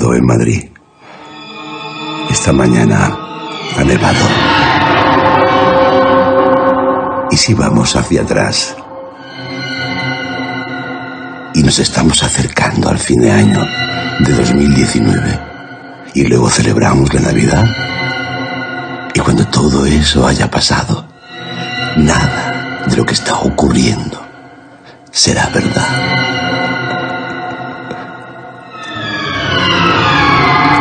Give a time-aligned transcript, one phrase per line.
[0.00, 0.64] en Madrid.
[2.30, 3.16] Esta mañana
[3.76, 4.24] ha nevado.
[7.30, 8.76] ¿Y si vamos hacia atrás?
[11.54, 13.60] Y nos estamos acercando al fin de año
[14.20, 15.38] de 2019.
[16.14, 17.66] Y luego celebramos la Navidad.
[19.14, 21.06] Y cuando todo eso haya pasado,
[21.98, 24.18] nada de lo que está ocurriendo
[25.10, 26.29] será verdad.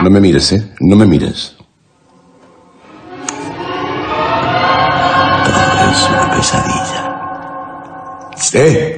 [0.04, 0.66] No me mires, ¿eh?
[0.79, 1.55] No me mires.
[5.45, 7.02] Todo es una pesadilla.
[8.38, 8.88] ¡Sí!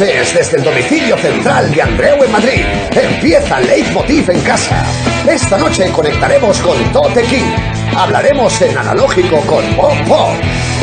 [0.00, 2.64] Desde el domicilio central de Andreu en Madrid.
[2.90, 4.82] Empieza Leitmotiv en casa.
[5.30, 7.52] Esta noche conectaremos con Tote King.
[7.94, 10.30] Hablaremos en analógico con Bob Bob.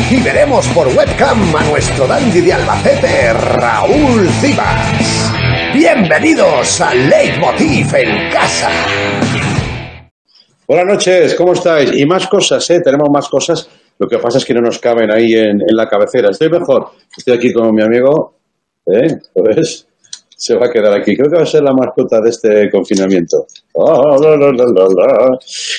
[0.08, 5.32] Y veremos por webcam a nuestro dandy de Albacete, Raúl Cibas.
[5.74, 8.70] Bienvenidos a Leitmotiv en casa.
[10.68, 11.90] Buenas noches, ¿cómo estáis?
[11.92, 12.80] Y más cosas, ¿eh?
[12.84, 13.68] Tenemos más cosas.
[13.98, 16.30] Lo que pasa es que no nos caben ahí en, en la cabecera.
[16.30, 16.92] Estoy mejor.
[17.16, 18.37] Estoy aquí con mi amigo.
[18.88, 19.18] ¿Eh?
[19.34, 19.86] ¿Ves?
[20.36, 21.16] Se va a quedar aquí.
[21.16, 23.46] Creo que va a ser la mascota de este confinamiento.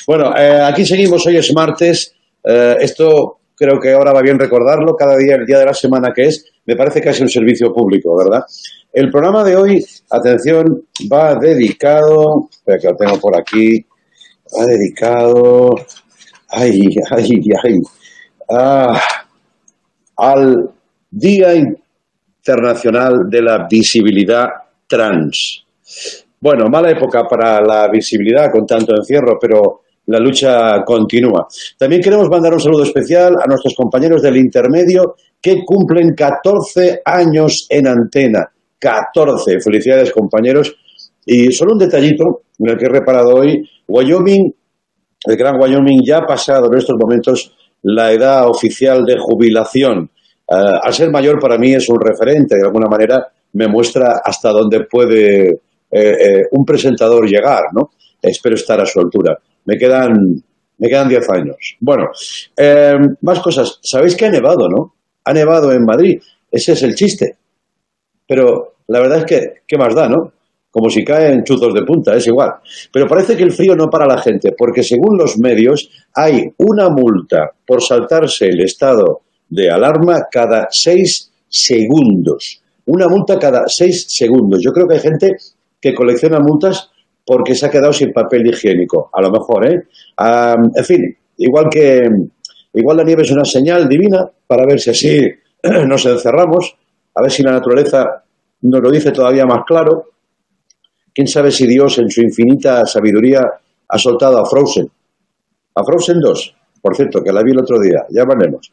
[0.05, 1.25] Bueno, eh, aquí seguimos.
[1.25, 2.13] Hoy es martes.
[2.43, 4.95] Eh, esto creo que ahora va bien recordarlo.
[4.95, 8.17] Cada día, el día de la semana que es, me parece es un servicio público,
[8.17, 8.43] ¿verdad?
[8.91, 12.49] El programa de hoy, atención, va dedicado.
[12.51, 13.85] Espera que lo tengo por aquí.
[14.57, 15.69] Va dedicado.
[16.49, 17.29] Ay, ay,
[17.63, 17.81] ay.
[18.51, 18.99] Ah,
[20.17, 20.71] al
[21.11, 21.55] Día
[22.49, 24.47] Internacional de la Visibilidad
[24.87, 25.65] Trans.
[26.41, 31.47] Bueno, mala época para la visibilidad con tanto encierro, pero la lucha continúa.
[31.77, 37.67] También queremos mandar un saludo especial a nuestros compañeros del intermedio que cumplen 14 años
[37.69, 38.49] en antena.
[38.79, 39.59] 14.
[39.59, 40.75] Felicidades, compañeros.
[41.25, 43.61] Y solo un detallito en el que he reparado hoy.
[43.87, 44.55] Wyoming,
[45.27, 50.09] el Gran Wyoming, ya ha pasado en estos momentos la edad oficial de jubilación.
[50.51, 54.49] Uh, al ser mayor para mí es un referente, de alguna manera me muestra hasta
[54.49, 55.61] dónde puede
[55.91, 57.89] eh, eh, un presentador llegar, ¿no?
[58.21, 59.37] Espero estar a su altura.
[59.65, 60.13] Me quedan,
[60.77, 61.77] me quedan 10 años.
[61.79, 62.09] Bueno,
[62.55, 63.79] eh, más cosas.
[63.81, 64.93] Sabéis que ha nevado, ¿no?
[65.23, 66.19] Ha nevado en Madrid.
[66.51, 67.37] Ese es el chiste.
[68.27, 70.33] Pero la verdad es que, ¿qué más da, no?
[70.69, 72.51] Como si caen chuzos de punta, es igual.
[72.93, 76.89] Pero parece que el frío no para la gente, porque según los medios hay una
[76.89, 82.61] multa por saltarse el estado de alarma cada seis segundos.
[82.85, 84.61] Una multa cada seis segundos.
[84.63, 85.35] Yo creo que hay gente
[85.81, 86.91] que colecciona multas
[87.25, 89.09] porque se ha quedado sin papel higiénico.
[89.13, 89.83] A lo mejor, ¿eh?
[90.75, 92.07] En fin, igual que
[92.73, 95.19] igual la nieve es una señal divina para ver si así
[95.87, 96.75] nos encerramos,
[97.13, 98.23] a ver si la naturaleza
[98.61, 100.05] nos lo dice todavía más claro.
[101.13, 103.41] ¿Quién sabe si Dios en su infinita sabiduría
[103.87, 104.89] ha soltado a Frozen?
[105.75, 108.71] A Frozen 2, por cierto, que la vi el otro día, ya veremos.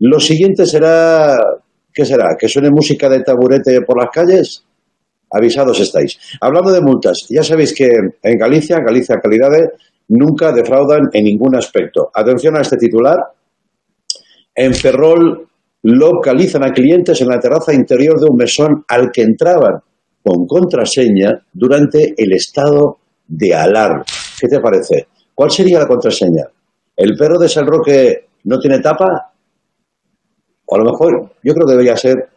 [0.00, 1.38] Lo siguiente será,
[1.92, 2.36] ¿qué será?
[2.38, 4.64] ¿Que suene música de taburete por las calles?
[5.30, 6.18] Avisados estáis.
[6.40, 7.90] Hablando de multas, ya sabéis que
[8.22, 9.70] en Galicia, Galicia Calidades,
[10.08, 12.10] nunca defraudan en ningún aspecto.
[12.14, 13.18] Atención a este titular.
[14.54, 15.46] En Ferrol
[15.82, 19.80] localizan a clientes en la terraza interior de un mesón al que entraban
[20.22, 24.04] con contraseña durante el estado de alarma.
[24.40, 25.08] ¿Qué te parece?
[25.34, 26.44] ¿Cuál sería la contraseña?
[26.96, 29.32] ¿El perro de San Roque no tiene tapa?
[30.70, 32.28] O a lo mejor, yo creo que debería ser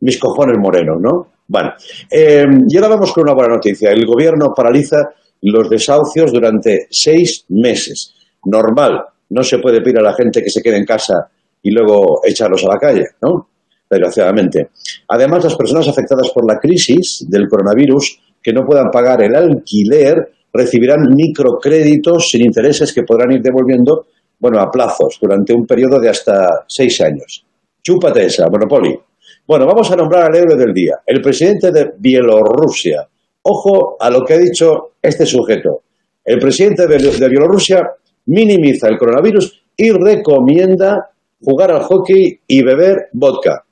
[0.00, 1.32] mis cojones morenos, ¿no?
[1.48, 1.72] Bueno,
[2.10, 3.90] eh, y ahora vamos con una buena noticia.
[3.90, 5.10] El gobierno paraliza
[5.42, 8.14] los desahucios durante seis meses.
[8.44, 11.28] Normal, no se puede pedir a la gente que se quede en casa
[11.62, 13.48] y luego echarlos a la calle, ¿no?
[13.88, 14.70] Desgraciadamente.
[15.08, 20.32] Además, las personas afectadas por la crisis del coronavirus que no puedan pagar el alquiler
[20.52, 24.06] recibirán microcréditos sin intereses que podrán ir devolviendo,
[24.38, 27.45] bueno, a plazos durante un periodo de hasta seis años.
[27.86, 28.98] Chúpate esa, Monopoly.
[29.46, 33.06] Bueno, vamos a nombrar al héroe del día, el presidente de Bielorrusia.
[33.42, 35.82] Ojo a lo que ha dicho este sujeto.
[36.24, 37.88] El presidente de, Bielorrusia
[38.26, 43.64] minimiza el coronavirus y recomienda jugar al hockey y beber vodka.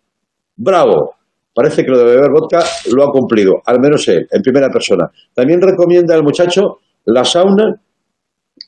[0.54, 1.16] Bravo.
[1.52, 2.60] Parece que lo de beber vodka
[2.92, 5.10] lo ha cumplido, al menos él, en primera persona.
[5.34, 7.80] También recomienda al muchacho la sauna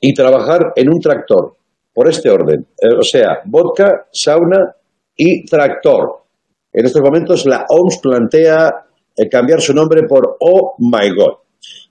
[0.00, 1.54] y trabajar en un tractor,
[1.94, 2.66] por este orden.
[2.80, 4.74] Eh, o sea, vodka, sauna
[5.16, 6.24] y tractor.
[6.72, 8.86] En estos momentos la OMS plantea
[9.16, 11.38] eh, cambiar su nombre por Oh My God.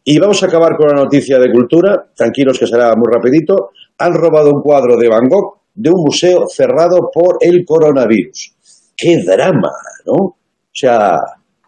[0.04, 3.72] Y vamos a acabar con la noticia de cultura, tranquilos que será muy rapidito.
[3.98, 8.54] Han robado un cuadro de Van Gogh de un museo cerrado por el coronavirus.
[8.95, 9.71] ¡Qué drama!
[10.06, 10.13] ¿no?
[10.13, 10.38] O
[10.71, 11.18] sea,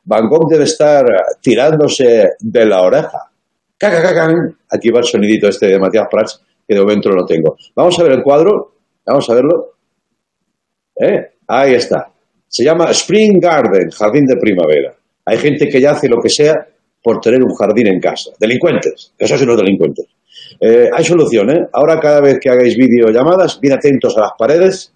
[0.04, 1.04] Van Gogh debe estar
[1.42, 3.32] tirándose de la oreja.
[3.78, 4.28] Caca, caca.
[4.70, 7.56] Aquí va el sonidito este de Matías Prats, que de momento no tengo.
[7.76, 8.74] Vamos a ver el cuadro.
[9.06, 9.74] Vamos a verlo.
[10.96, 11.37] ¿Eh?
[11.48, 12.12] Ahí está.
[12.48, 14.94] Se llama Spring Garden, jardín de primavera.
[15.26, 16.56] Hay gente que ya hace lo que sea
[17.04, 18.32] por tener un jardín en casa.
[18.40, 20.06] Delincuentes, esos son los delincuentes.
[20.60, 21.68] Eh, hay solución, ¿eh?
[21.74, 24.94] Ahora cada vez que hagáis videollamadas, bien atentos a las paredes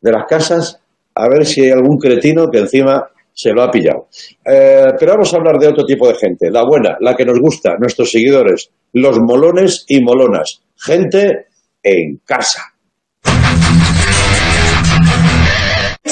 [0.00, 0.80] de las casas
[1.14, 4.08] a ver si hay algún cretino que encima se lo ha pillado.
[4.44, 7.38] Eh, pero vamos a hablar de otro tipo de gente, la buena, la que nos
[7.40, 10.62] gusta, nuestros seguidores, los molones y molonas.
[10.76, 11.46] Gente
[11.82, 12.62] en casa.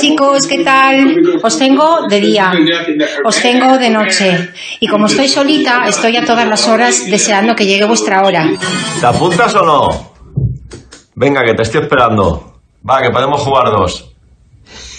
[0.01, 1.17] Chicos, ¿qué tal?
[1.43, 2.53] Os tengo de día,
[3.25, 4.51] os tengo de noche.
[4.81, 8.47] Y como estoy solita, estoy a todas las horas deseando que llegue vuestra hora.
[9.01, 10.13] ¿Te apuntas o no?
[11.15, 12.61] Venga, que te estoy esperando.
[12.89, 14.13] Va, que podemos jugar dos.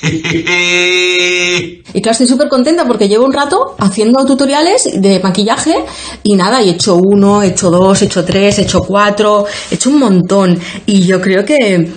[1.93, 5.73] Y claro, estoy súper contenta porque llevo un rato haciendo tutoriales de maquillaje
[6.21, 9.75] y nada, he hecho uno, he hecho dos, he hecho tres, he hecho cuatro, he
[9.75, 10.59] hecho un montón.
[10.85, 11.89] Y yo creo que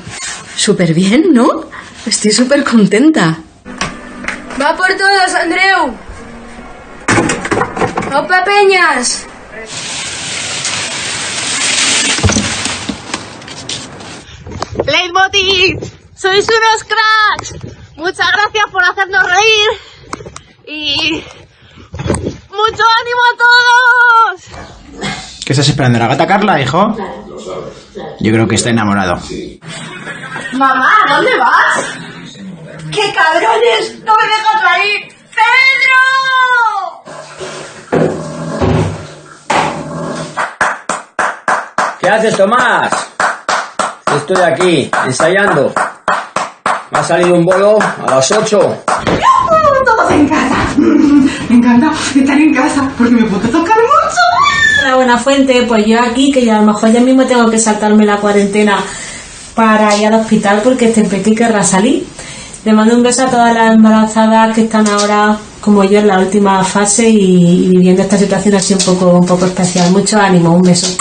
[0.56, 1.64] súper bien, ¿no?
[2.10, 3.38] Estoy súper contenta.
[4.60, 5.94] Va por todas, Andreu.
[8.18, 9.26] ¡Opa, Peñas!
[14.84, 15.78] Leitmotiv,
[16.16, 17.54] sois unos cracks.
[17.94, 19.70] Muchas gracias por hacernos reír.
[20.66, 21.24] Y
[22.50, 25.29] mucho ánimo a todos.
[25.50, 25.98] ¿Qué estás esperando?
[25.98, 26.96] ¿La gata Carla, hijo?
[28.20, 29.18] Yo creo que está enamorado.
[30.52, 31.86] Mamá, ¿dónde vas?
[32.92, 33.98] ¡Qué cabrones!
[34.04, 35.08] ¡No me dejas ahí!
[35.34, 35.98] ¡Pedro!
[41.98, 42.92] ¿Qué haces, Tomás?
[44.14, 45.74] Estoy aquí, ensayando.
[46.92, 48.84] Me ha salido un bolo a las 8.
[50.08, 50.74] En casa.
[51.48, 54.20] Me encanta estar en casa porque me puedo tocar mucho.
[54.84, 57.58] La buena fuente, pues yo aquí, que ya a lo mejor ya mismo tengo que
[57.58, 58.78] saltarme la cuarentena
[59.54, 62.04] para ir al hospital porque este peque querrá salir.
[62.64, 66.18] Le mando un beso a todas las embarazadas que están ahora, como yo, en la
[66.18, 69.90] última fase y, y viviendo esta situación así un poco, un poco especial.
[69.90, 70.96] Mucho ánimo, un beso.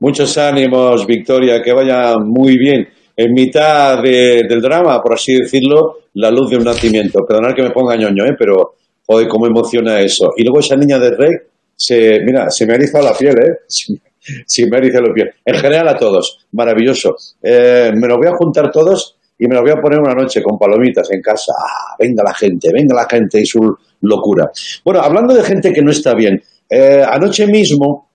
[0.00, 2.88] Muchos ánimos, Victoria, que vaya muy bien.
[3.16, 7.24] En mitad de- del drama, por así decirlo, la luz de un nacimiento.
[7.26, 8.34] Perdonad que me ponga ñoño, ¿eh?
[8.38, 8.74] pero,
[9.06, 10.32] joder, cómo emociona eso.
[10.36, 11.32] Y luego esa niña de Rey,
[11.76, 13.56] se, mira, se me ha erizado la piel, ¿eh?
[14.46, 15.30] Se, me ha la piel.
[15.44, 17.16] En general a todos, maravilloso.
[17.42, 20.40] Eh, me los voy a juntar todos y me los voy a poner una noche
[20.40, 21.52] con palomitas en casa.
[21.58, 23.58] Ah, venga la gente, venga la gente y su
[24.02, 24.48] locura.
[24.84, 28.10] Bueno, hablando de gente que no está bien, eh, anoche mismo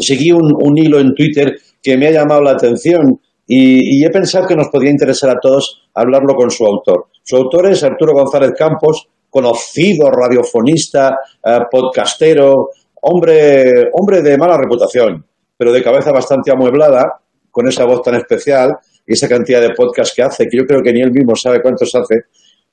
[0.00, 4.56] seguí un hilo en Twitter que me ha llamado la atención y, he pensado que
[4.56, 7.06] nos podría interesar a todos hablarlo con su autor.
[7.22, 12.70] Su autor es Arturo González Campos, conocido radiofonista, eh, podcastero,
[13.02, 15.24] hombre, hombre de mala reputación,
[15.56, 17.20] pero de cabeza bastante amueblada,
[17.50, 18.70] con esa voz tan especial
[19.06, 21.62] y esa cantidad de podcasts que hace, que yo creo que ni él mismo sabe
[21.62, 22.22] cuántos hace.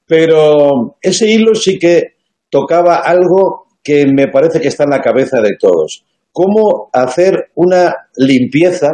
[0.07, 2.15] Pero ese hilo sí que
[2.49, 6.03] tocaba algo que me parece que está en la cabeza de todos.
[6.31, 8.89] Cómo hacer una limpieza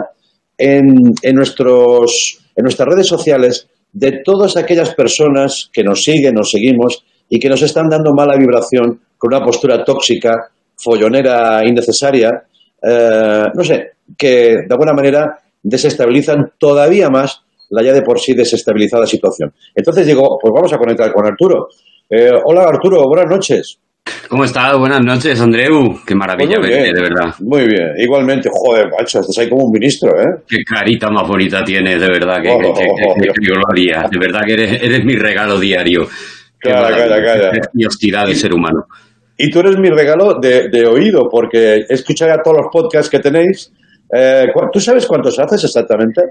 [0.58, 6.52] en, en nuestros, en nuestras redes sociales de todas aquellas personas que nos siguen, nos
[6.52, 12.44] seguimos y que nos están dando mala vibración con una postura tóxica, follonera, innecesaria,
[12.82, 18.34] eh, no sé, que de alguna manera desestabilizan todavía más la ya de por sí
[18.34, 19.54] desestabilizada situación.
[19.76, 21.68] Entonces digo, pues vamos a conectar con Arturo.
[22.10, 23.80] Eh, hola Arturo, buenas noches.
[24.30, 24.78] ¿Cómo estás?
[24.78, 26.00] Buenas noches, Andreu.
[26.06, 27.36] Qué maravilla Pues verte, de verdad.
[27.40, 30.42] Muy bien, igualmente, joder, macho, estás ahí como un ministro, ¿eh?
[30.48, 32.42] Qué carita más bonita tienes, de verdad.
[32.42, 34.08] Que, Oh, que- que- que gloria.
[34.12, 36.08] De verdad que eres, eres mi regalo diario.
[36.64, 36.98] Maravilla.
[37.08, 37.52] calla, calla.
[37.52, 38.86] Qué preciosidad de ser humano.
[39.38, 43.20] Y tú eres mi regalo de, de oído, porque escucha ya todos los podcasts que
[43.20, 43.72] tenéis.
[44.12, 46.22] Eh, ¿cu- ¿Tú sabes cuántos haces exactamente?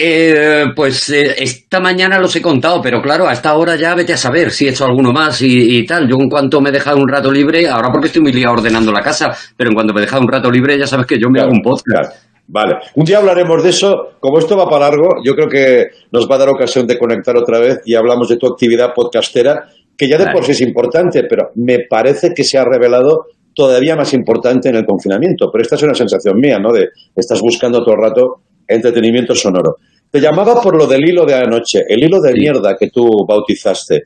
[0.00, 4.14] Eh, pues eh, esta mañana los he contado, pero claro, a esta hora ya vete
[4.14, 6.08] a saber si he hecho alguno más y, y tal.
[6.08, 8.90] Yo en cuanto me he dejado un rato libre, ahora porque estoy muy liado ordenando
[8.90, 11.28] la casa, pero en cuanto me he dejado un rato libre ya sabes que yo
[11.30, 12.32] me hago un podcast.
[12.48, 14.16] Vale, un día hablaremos de eso.
[14.20, 17.36] Como esto va para largo, yo creo que nos va a dar ocasión de conectar
[17.36, 21.22] otra vez y hablamos de tu actividad podcastera, que ya de por sí es importante,
[21.28, 25.48] pero me parece que se ha revelado todavía más importante en el confinamiento.
[25.52, 26.72] Pero esta es una sensación mía, ¿no?
[26.72, 29.76] De estás buscando todo el rato entretenimiento sonoro.
[30.10, 34.02] Te llamaba por lo del hilo de anoche, el hilo de mierda que tú bautizaste.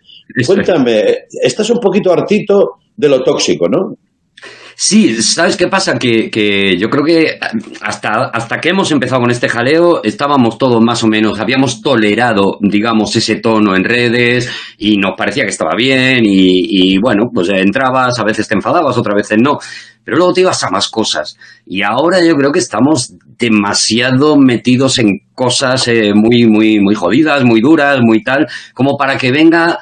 [0.46, 3.96] Cuéntame, estás un poquito hartito de lo tóxico, ¿no?
[4.78, 5.98] Sí, ¿sabes qué pasa?
[5.98, 7.38] Que, que yo creo que
[7.80, 12.58] hasta, hasta que hemos empezado con este jaleo estábamos todos más o menos, habíamos tolerado,
[12.60, 18.18] digamos, ese tono en redes y nos parecía que estaba bien y, bueno, pues entrabas,
[18.18, 19.56] a veces te enfadabas, otras veces no,
[20.04, 21.38] pero luego te ibas a más cosas.
[21.64, 27.44] Y ahora yo creo que estamos demasiado metidos en cosas eh, muy, muy, muy jodidas,
[27.44, 29.78] muy duras, muy tal, como para que venga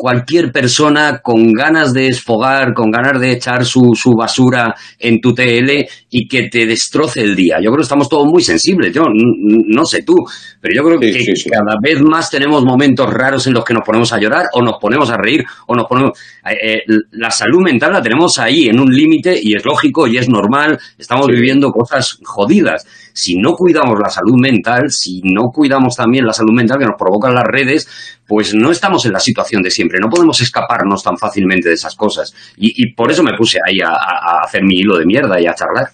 [0.00, 5.34] cualquier persona con ganas de esfogar, con ganas de echar su, su basura en tu
[5.34, 7.56] TL y que te destroce el día.
[7.58, 8.94] Yo creo que estamos todos muy sensibles.
[8.94, 10.14] Yo no sé tú,
[10.58, 14.10] pero yo creo que cada vez más tenemos momentos raros en los que nos ponemos
[14.14, 16.18] a llorar o nos ponemos a reír o nos ponemos...
[16.48, 20.16] eh, eh, la salud mental la tenemos ahí en un límite y es lógico y
[20.16, 20.78] es normal.
[20.98, 22.86] Estamos viviendo cosas jodidas.
[23.12, 26.98] Si no cuidamos la salud mental, si no cuidamos también la salud mental que nos
[26.98, 27.88] provocan las redes,
[28.26, 29.98] pues no estamos en la situación de siempre.
[30.00, 32.34] No podemos escaparnos tan fácilmente de esas cosas.
[32.56, 35.88] Y, por eso me puse ahí a hacer mi hilo de mierda y a charlar.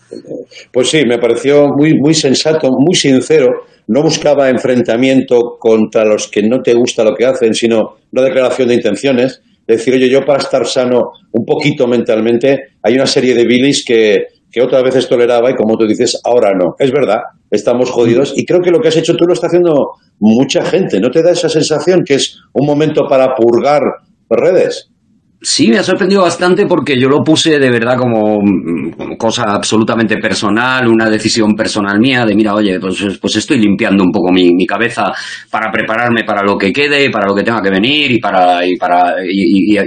[0.73, 3.67] Pues sí, me pareció muy, muy sensato, muy sincero.
[3.89, 8.69] No buscaba enfrentamiento contra los que no te gusta lo que hacen, sino una declaración
[8.69, 9.43] de intenciones.
[9.67, 14.27] Decir, oye, yo para estar sano un poquito mentalmente, hay una serie de bilis que,
[14.57, 16.77] que otras veces toleraba y como tú dices, ahora no.
[16.79, 17.19] Es verdad,
[17.51, 20.99] estamos jodidos y creo que lo que has hecho tú lo está haciendo mucha gente.
[20.99, 23.83] ¿No te da esa sensación que es un momento para purgar
[24.31, 24.91] redes?
[25.49, 28.41] Sí, me ha sorprendido bastante porque yo lo puse de verdad como,
[29.17, 34.11] cosa absolutamente personal, una decisión personal mía de, mira, oye, pues, pues estoy limpiando un
[34.11, 35.13] poco mi, cabeza
[35.49, 38.75] para prepararme para lo que quede, para lo que tenga que venir y para, y
[38.77, 39.79] para, y,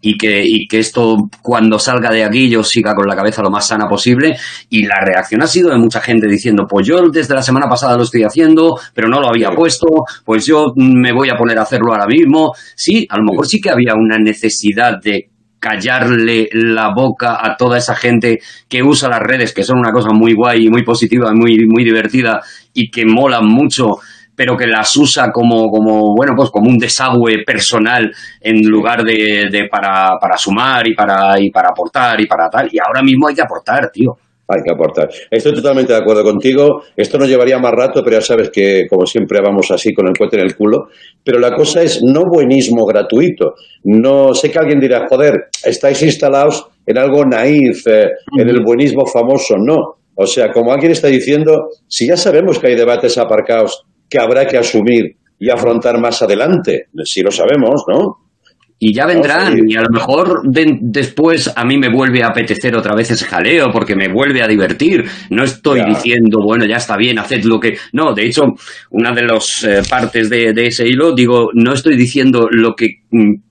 [0.00, 3.50] y- que, y que esto cuando salga de aquí yo siga con la cabeza lo
[3.50, 4.34] más sana posible.
[4.70, 7.98] Y la reacción ha sido de mucha gente diciendo, pues yo desde la semana pasada
[7.98, 9.86] lo estoy haciendo, pero no lo había puesto,
[10.24, 12.54] pues yo me voy a poner a hacerlo ahora mismo.
[12.74, 17.78] Sí, a lo mejor sí que había una necesidad de callarle la boca a toda
[17.78, 18.38] esa gente
[18.68, 21.84] que usa las redes, que son una cosa muy guay y muy positiva, muy, muy
[21.84, 22.40] divertida
[22.72, 23.96] y que molan mucho,
[24.34, 29.48] pero que las usa como, como bueno, pues como un desagüe personal en lugar de,
[29.50, 32.68] de para, para sumar y para, y para aportar y para tal.
[32.70, 34.12] Y ahora mismo hay que aportar, tío.
[34.48, 35.08] Hay que aportar.
[35.28, 36.82] Estoy totalmente de acuerdo contigo.
[36.96, 40.16] Esto nos llevaría más rato, pero ya sabes que, como siempre, vamos así con el
[40.16, 40.88] cohete en el culo.
[41.24, 43.54] Pero la cosa es no buenismo gratuito.
[43.84, 49.04] No sé que alguien dirá, joder, estáis instalados en algo naif, eh, en el buenismo
[49.04, 49.56] famoso.
[49.58, 49.96] No.
[50.14, 54.46] O sea, como alguien está diciendo, si ya sabemos que hay debates aparcados que habrá
[54.46, 58.25] que asumir y afrontar más adelante, si lo sabemos, ¿no?
[58.78, 62.76] Y ya vendrán, y a lo mejor de- después a mí me vuelve a apetecer
[62.76, 65.02] otra vez ese jaleo, porque me vuelve a divertir.
[65.30, 67.78] No estoy diciendo, bueno, ya está bien, haced lo que...
[67.92, 68.42] No, de hecho,
[68.90, 73.00] una de las eh, partes de, de ese hilo, digo, no estoy diciendo lo que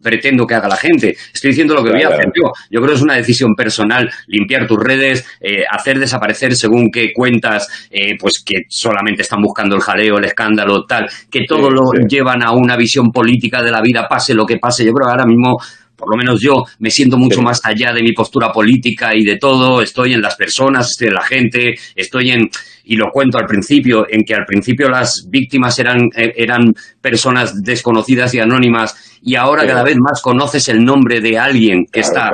[0.02, 2.16] pretendo que haga la gente, estoy diciendo lo que voy a Claro.
[2.16, 2.52] hacer yo.
[2.70, 7.12] Yo creo que es una decisión personal, limpiar tus redes, eh, hacer desaparecer según qué
[7.14, 11.84] cuentas, eh, pues que solamente están buscando el jaleo, el escándalo, tal, que todo lo
[12.08, 14.84] llevan a una visión política de la vida, pase lo que pase.
[14.86, 15.58] Yo creo que ahora mismo,
[15.96, 19.38] por lo menos yo, me siento mucho más allá de mi postura política y de
[19.38, 19.82] todo.
[19.82, 22.50] Estoy en las personas, estoy en la gente, estoy en,
[22.86, 27.62] y lo cuento al principio, en que al principio las víctimas eran, eh, eran personas
[27.64, 32.32] desconocidas y anónimas y ahora cada vez más conoces el nombre de alguien que está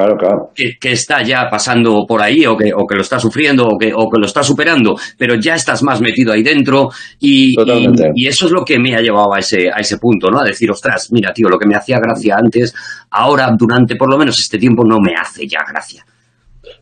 [0.54, 3.78] Que, que está ya pasando por ahí o que, o que lo está sufriendo o
[3.78, 6.90] que, o que lo está superando, pero ya estás más metido ahí dentro
[7.20, 10.30] y, y, y eso es lo que me ha llevado a ese, a ese punto,
[10.30, 10.40] ¿no?
[10.40, 12.74] A decir, ostras, mira, tío, lo que me hacía gracia antes,
[13.10, 16.04] ahora durante por lo menos este tiempo no me hace ya gracia.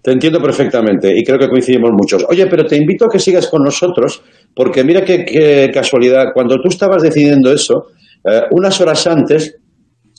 [0.02, 2.26] Te entiendo perfectamente y creo que coincidimos muchos.
[2.30, 4.22] Oye, pero te invito a que sigas con nosotros
[4.56, 6.28] porque mira qué, qué casualidad.
[6.34, 7.88] Cuando tú estabas decidiendo eso,
[8.24, 9.58] eh, unas horas antes,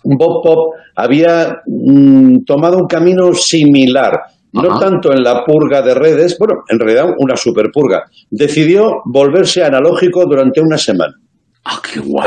[0.05, 4.21] Bob Pop había mm, tomado un camino similar.
[4.53, 8.03] No tanto en la purga de redes, bueno, en realidad una super purga.
[8.31, 11.15] Decidió volverse analógico durante una semana.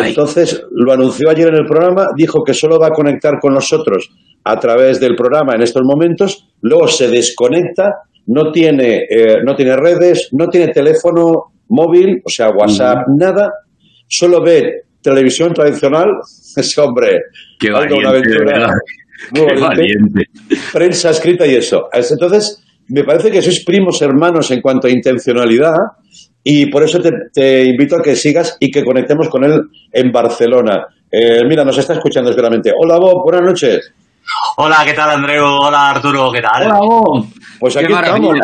[0.06, 4.10] Entonces lo anunció ayer en el programa, dijo que solo va a conectar con nosotros
[4.44, 9.76] a través del programa en estos momentos, luego se desconecta, no tiene, eh, no tiene
[9.76, 13.52] redes, no tiene teléfono móvil, o sea, WhatsApp, nada,
[14.08, 16.08] solo ve televisión tradicional,
[16.56, 17.20] ese hombre,
[17.60, 18.74] Qué una valiente, de aventura
[19.34, 19.68] Qué valiente.
[19.68, 20.24] valiente.
[20.72, 21.90] prensa escrita y eso.
[21.94, 25.76] Entonces, me parece que sois primos hermanos en cuanto a intencionalidad
[26.44, 30.12] y por eso te, te invito a que sigas y que conectemos con él en
[30.12, 30.86] Barcelona.
[31.10, 32.72] Eh, mira, nos está escuchando seguramente.
[32.78, 33.94] Hola Bob, buenas noches.
[34.58, 35.46] Hola, ¿qué tal Andreu?
[35.46, 36.64] Hola Arturo, ¿qué tal?
[36.64, 37.26] Hola, Bob.
[37.60, 38.38] Pues aquí estamos.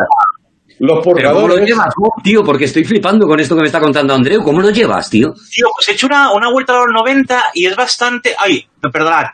[0.79, 2.43] Los Pero ¿cómo lo llevas, Bob, tío?
[2.43, 4.41] Porque estoy flipando con esto que me está contando Andreu.
[4.43, 5.34] ¿Cómo lo llevas, tío?
[5.51, 8.34] Tío, pues he hecho una, una vuelta a los 90 y es bastante...
[8.38, 9.25] Ay, perdonad.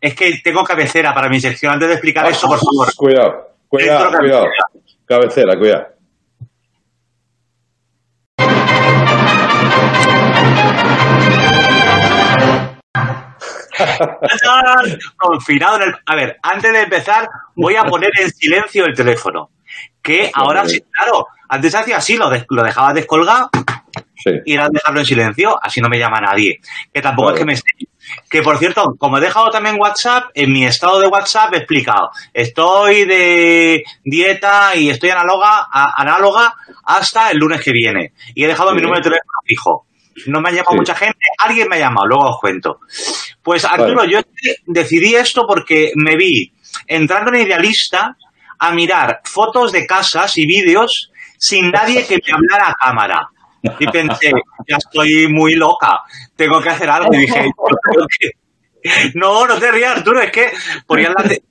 [0.00, 1.72] Es que tengo cabecera para mi sección.
[1.72, 2.94] Antes de explicar esto, por favor.
[2.94, 3.56] Cuidado.
[3.68, 4.46] Cuidado, cuidado.
[5.04, 5.94] Cabecera, cuidado.
[15.16, 15.94] Confinado en el.
[16.06, 19.50] A ver, antes de empezar, voy a poner en silencio el teléfono.
[20.02, 23.50] Que ahora sí, claro, antes hacía así, lo, de- lo dejaba descolgado
[24.44, 26.60] y era dejarlo en silencio, así no me llama nadie.
[26.92, 27.54] Que tampoco es que me.
[28.28, 32.10] Que por cierto, como he dejado también WhatsApp, en mi estado de WhatsApp he explicado,
[32.34, 36.54] estoy de dieta y estoy análoga, a- análoga
[36.84, 38.12] hasta el lunes que viene.
[38.34, 39.86] Y he dejado mi número de teléfono fijo.
[40.26, 40.76] No me ha llamado Sí.
[40.78, 42.80] mucha gente, alguien me ha llamado, luego os cuento.
[43.42, 44.12] Pues Arturo, Vale.
[44.12, 44.20] yo
[44.66, 46.52] decidí esto porque me vi
[46.86, 48.16] entrando en Idealista
[48.58, 53.28] a mirar fotos de casas y vídeos sin nadie que me hablara a cámara.
[53.78, 54.30] Y pensé,
[54.68, 56.00] ya estoy muy loca,
[56.36, 57.12] tengo que hacer algo.
[57.14, 57.50] Y dije,
[59.14, 60.52] no, no te rías, Arturo, es que
[60.88, 61.42] la te,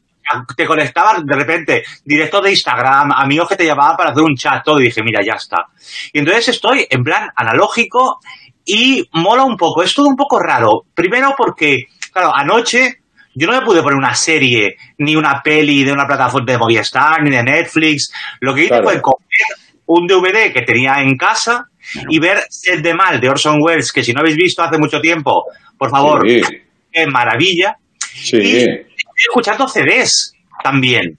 [0.56, 4.64] te conectabas de repente, directo de Instagram, amigos que te llamaban para hacer un chat,
[4.64, 5.66] todo, y dije, mira, ya está.
[6.12, 8.20] Y entonces estoy en plan analógico
[8.66, 10.84] y mola un poco, es todo un poco raro.
[10.94, 13.00] Primero porque, claro, anoche
[13.36, 17.24] yo no me pude poner una serie ni una peli de una plataforma de Movistar
[17.24, 18.12] ni de Netflix.
[18.42, 18.84] Lo que hice Claro.
[18.86, 21.66] fue coger un DVD que tenía en casa
[22.10, 25.02] y ver Set de Mal de Orson Welles, que si no habéis visto hace mucho
[25.02, 25.44] tiempo,
[25.78, 26.42] por favor, Sí.
[26.92, 27.76] qué maravilla.
[28.00, 28.38] Sí.
[28.38, 28.66] Y
[29.28, 31.18] escuchando CDs también.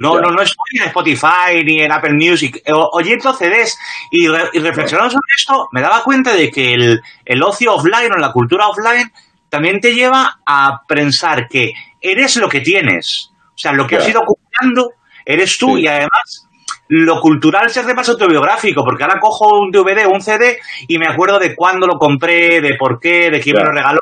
[0.00, 3.78] No, no, no estoy en Spotify ni en Apple Music, o- oyendo CDs
[4.10, 8.12] y, re- y reflexionando sobre esto, me daba cuenta de que el, el ocio offline
[8.12, 9.12] o la cultura offline
[9.48, 13.30] también te lleva a pensar que eres lo que tienes.
[13.54, 16.48] O sea, lo que has ido acumulando eres tú y además
[16.88, 20.58] lo cultural se hace más autobiográfico, porque ahora cojo un DVD o un CD
[20.88, 23.62] y me acuerdo de cuándo lo compré, de por qué, de quién Ya.
[23.62, 24.00] me lo regaló.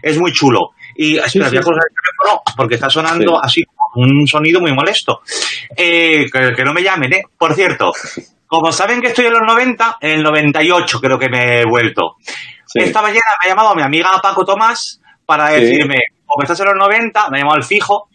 [0.00, 0.70] Es muy chulo.
[0.94, 3.40] Y espera, sí, voy a colgar el teléfono porque está sonando Sí.
[3.42, 3.62] así
[3.96, 5.20] un sonido muy molesto.
[5.76, 7.22] Eh, que, que no me llamen, ¿eh?
[7.38, 7.92] Por cierto,
[8.46, 12.16] como saben que estoy en los 90, en el 98 creo que me he vuelto.
[12.74, 15.60] Esta mañana me ha llamado mi amiga Paco Tomás para Sí.
[15.60, 15.96] decirme,
[16.26, 18.08] como estás en los 90, me ha llamado el fijo,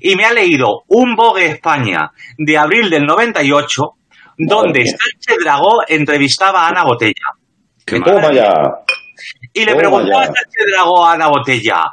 [0.00, 3.82] y me ha leído un Vogue España de abril del 98,
[4.38, 7.12] donde Sánchez Dragó entrevistaba a Ana Botella.
[7.84, 8.52] Toma ya.
[9.52, 10.26] Y le Toma preguntaba a.
[10.26, 11.84] Sánchez Dragó a Ana Botella,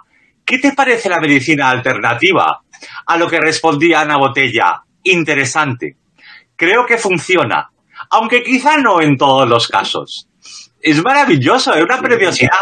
[0.45, 2.61] ¿qué te parece la medicina alternativa?
[3.05, 5.97] A lo que respondía Ana Botella, interesante.
[6.55, 7.69] Creo que funciona,
[8.09, 10.27] aunque quizá no en todos los casos.
[10.81, 12.59] Es maravilloso, es una preciosidad.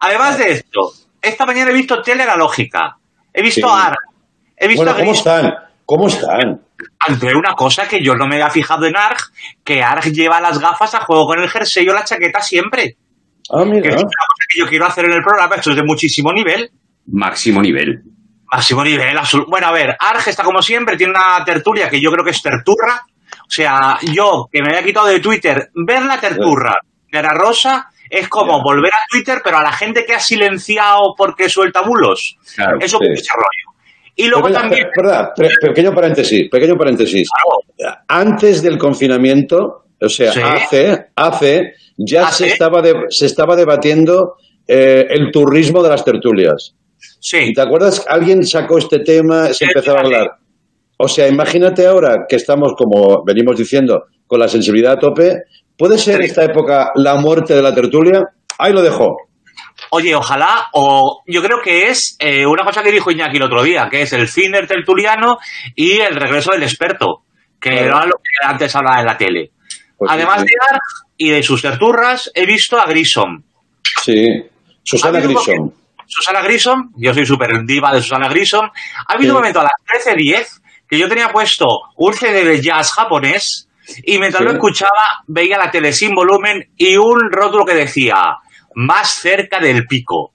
[0.00, 2.96] Además de esto, esta mañana he visto tele analógica,
[3.32, 3.74] he visto Sí.
[3.74, 3.96] AR,
[4.56, 5.54] he visto Bueno, ¿cómo están?
[5.84, 6.60] ¿Cómo están?
[6.98, 9.18] Ante una cosa que yo no me había fijado en ARG,
[9.64, 12.96] que ARG lleva las gafas a juego con el jersey o la chaqueta siempre.
[13.50, 13.88] Ah, Que mira.
[13.90, 16.70] es una cosa que yo quiero hacer en el programa, esto es de muchísimo nivel.
[17.06, 18.02] Máximo nivel.
[18.50, 19.50] Máximo nivel, absoluto.
[19.50, 22.42] Bueno, a ver, Arge está como siempre, tiene una tertulia que yo creo que es
[22.42, 23.02] terturra.
[23.42, 26.76] O sea, yo, que me había quitado de Twitter, ver la terturra
[27.10, 31.14] de Ana Rosa es como volver a Twitter, pero a la gente que ha silenciado
[31.16, 32.36] porque suelta bulos.
[32.54, 33.06] Claro, Eso sí.
[33.12, 33.78] es rollo.
[34.14, 34.86] Y luego Pero, también...
[35.60, 37.28] pequeño paréntesis, pequeño paréntesis.
[38.08, 40.40] Antes del confinamiento, o sea, Sí.
[40.42, 42.44] hace, hace, ya Hace.
[42.46, 44.36] se estaba, de- se estaba debatiendo
[44.68, 46.74] eh, el turismo de las tertulias.
[47.28, 47.52] Sí.
[47.52, 48.06] ¿Te acuerdas?
[48.08, 50.36] Alguien sacó este tema, se empezaba a hablar.
[50.96, 55.32] O sea, imagínate ahora que estamos, como venimos diciendo, con la sensibilidad a tope.
[55.76, 58.22] ¿Puede ser esta época la muerte de la tertulia?
[58.58, 59.16] Ahí lo dejo.
[59.90, 63.64] Oye, ojalá, o yo creo que es eh, una cosa que dijo Iñaki el otro
[63.64, 65.38] día, que es el fin del tertuliano
[65.74, 67.24] y el regreso del experto,
[67.60, 69.50] que era lo que antes hablaba en la tele.
[69.98, 70.46] Pues Además sí.
[70.46, 70.80] de Arg
[71.16, 73.42] y de sus terturras, he visto a Grissom.
[74.04, 74.44] Sí.
[74.84, 75.72] Susana Grissom.
[76.06, 78.64] Susana Grissom, yo soy súper diva de Susana Grissom.
[79.08, 79.30] Ha habido Sí.
[79.30, 81.66] un momento a las 13.10 que yo tenía puesto
[81.96, 83.68] un CD de jazz japonés
[84.04, 84.44] y mientras Sí.
[84.46, 84.90] lo escuchaba
[85.26, 88.14] veía la tele sin volumen y un rótulo que decía
[88.74, 90.32] más cerca del pico.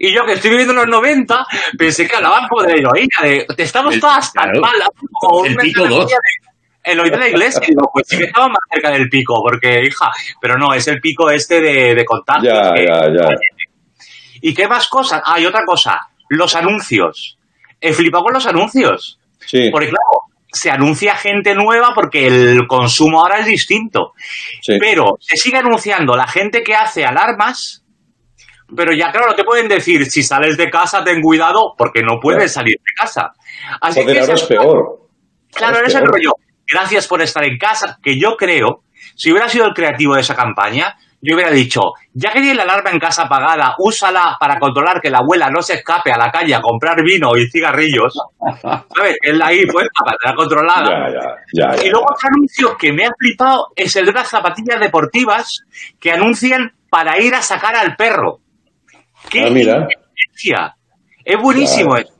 [0.00, 1.46] Y yo que estoy viviendo en los 90
[1.78, 4.60] pensé que hablaban como de la heroína, de te estamos El- todas tan claro.
[4.60, 4.74] mal,
[5.12, 6.08] como El una pico dos.
[6.08, 6.16] de-
[7.00, 9.82] oído de la iglesia, y digo, pues sí que estaba más cerca del pico, porque
[9.84, 10.08] hija,
[10.40, 12.44] pero no, es el pico este de, de contactos.
[12.48, 13.28] Ya, que- ya, ya.
[14.40, 15.22] ¿Y qué más cosas?
[15.24, 17.38] Ah, y otra cosa, los anuncios.
[17.80, 19.18] He flipado con los anuncios.
[19.46, 19.68] Sí.
[19.70, 20.22] Porque claro,
[20.52, 24.12] se anuncia gente nueva porque el consumo ahora es distinto.
[24.62, 24.78] Sí.
[24.80, 27.84] Pero se sigue anunciando la gente que hace alarmas,
[28.74, 32.52] pero ya claro, te pueden decir, si sales de casa, ten cuidado, porque no puedes
[32.52, 33.32] salir de casa.
[33.80, 35.00] Así Joder, que ahora es peor.
[35.52, 36.12] Claro, en es ese peor.
[36.12, 36.30] rollo.
[36.68, 38.82] Gracias por estar en casa, que yo creo,
[39.14, 41.80] si hubiera sido el creativo de esa campaña, yo hubiera dicho,
[42.14, 45.60] ya que tienes la alarma en casa apagada, úsala para controlar que la abuela no
[45.60, 48.16] se escape a la calle a comprar vino y cigarrillos.
[48.62, 49.16] ¿Sabes?
[49.22, 51.10] Él ahí, pues, para tenerla controlada.
[51.52, 54.78] Ya, ya, y luego otro anuncio que me ha flipado es el de las zapatillas
[54.78, 55.64] deportivas
[55.98, 58.38] que anuncian para ir a sacar al perro.
[59.28, 59.88] ¡Qué Ah, mira.
[61.24, 62.15] Es buenísimo eso.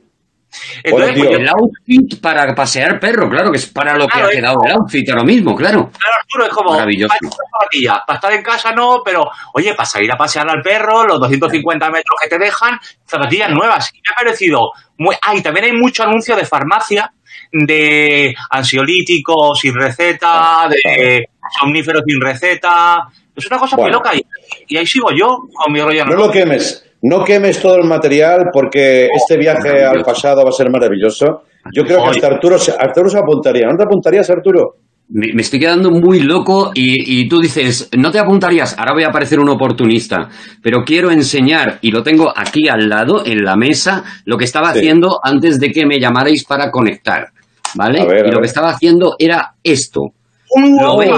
[0.83, 1.39] Entonces, pues.
[1.39, 5.09] El outfit para pasear perro, claro, que es para lo que ha quedado el outfit
[5.09, 5.89] ahora mismo, claro.
[5.91, 7.13] Claro, Arturo, es como Maravilloso.
[7.19, 11.19] para para estar en casa no, pero oye, para salir a pasear al perro, los
[11.19, 13.91] 250 metros que te dejan, zapatillas nuevas.
[13.93, 15.15] Y me ha parecido muy...
[15.21, 17.11] Ah, y también hay mucho anuncio de farmacia
[17.51, 21.25] de ansiolíticos sin receta, de
[21.59, 23.07] somníferos sin receta.
[23.35, 24.11] Es una cosa muy loca.
[24.15, 24.25] Y,
[24.67, 26.05] y ahí sigo yo con mi rollo.
[26.05, 26.86] No lo quemes.
[27.03, 31.43] No quemes todo el material porque este viaje al pasado va a ser maravilloso.
[31.73, 33.67] Yo creo que hasta Arturo se, Arturo se apuntaría.
[33.69, 34.75] ¿No te apuntarías, Arturo?
[35.09, 39.03] Me, me estoy quedando muy loco y, y tú dices, no te apuntarías, ahora voy
[39.03, 40.27] a parecer un oportunista,
[40.61, 44.73] pero quiero enseñar, y lo tengo aquí al lado, en la mesa, lo que estaba
[44.73, 44.79] Sí.
[44.79, 47.27] haciendo antes de que me llamarais para conectar,
[47.75, 48.05] ¿vale?
[48.05, 50.01] Ver, y lo que estaba haciendo era esto.
[50.49, 51.11] Un ¿Lo veis?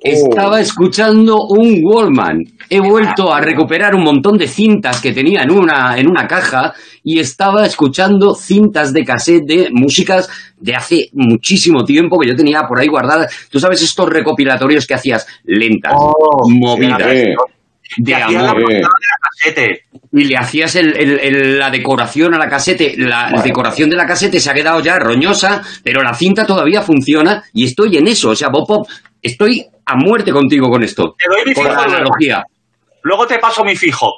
[0.00, 0.08] Oh.
[0.08, 2.44] Estaba escuchando un Wallman.
[2.70, 6.72] He vuelto a recuperar un montón de cintas que tenía en una, en una caja
[7.02, 12.62] y estaba escuchando cintas de cassette de músicas de hace muchísimo tiempo que yo tenía
[12.62, 13.48] por ahí guardadas.
[13.50, 15.92] Tú sabes estos recopilatorios que hacías lentas,
[16.48, 17.24] movidas, sí.
[17.96, 18.62] de amor.
[20.12, 22.94] Y le hacías el- el- el- la decoración a la casete.
[22.98, 27.42] La decoración de la casete se ha quedado ya roñosa, pero la cinta todavía funciona
[27.52, 28.30] y estoy en eso.
[28.30, 28.88] O sea, Bob Pop,
[29.22, 31.14] estoy a muerte contigo con esto.
[31.18, 31.96] Te doy mi Con la fijo luego.
[31.96, 32.44] analogía.
[33.02, 34.12] Luego te paso mi fijo.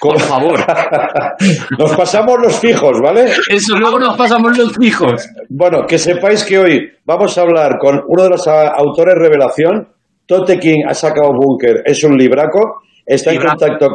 [0.00, 0.60] Por favor.
[1.78, 3.28] Nos pasamos los fijos, ¿vale?
[3.48, 5.26] Eso, luego nos pasamos los fijos.
[5.48, 9.88] Bueno, que sepáis que hoy vamos a hablar con uno de los autores revelación.
[10.26, 13.88] Tote King ha sacado Bunker, es un libraco, está en contacto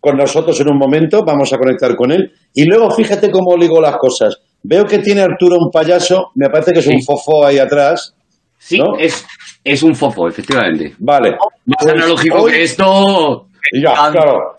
[0.00, 2.32] con nosotros en un momento, vamos a conectar con él.
[2.54, 4.38] Y luego fíjate cómo ligo las cosas.
[4.62, 7.04] Veo que tiene Arturo un payaso, me parece que es un Sí.
[7.04, 8.14] fofo ahí atrás.
[8.56, 8.96] Sí, ¿No?
[8.98, 9.26] es,
[9.64, 10.94] es un fofo, efectivamente.
[10.98, 11.32] Vale.
[11.66, 13.46] Más Pues analógico hoy- que esto.
[13.72, 14.56] Ya, claro.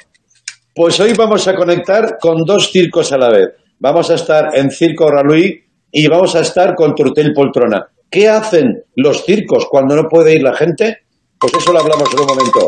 [0.75, 3.49] Pues hoy vamos a conectar con dos circos a la vez.
[3.79, 5.61] Vamos a estar en Circo Raluí
[5.91, 7.85] y vamos a estar con Turtel Poltrona.
[8.09, 10.99] ¿Qué hacen los circos cuando no puede ir la gente?
[11.39, 12.65] Pues eso lo hablamos en un momento.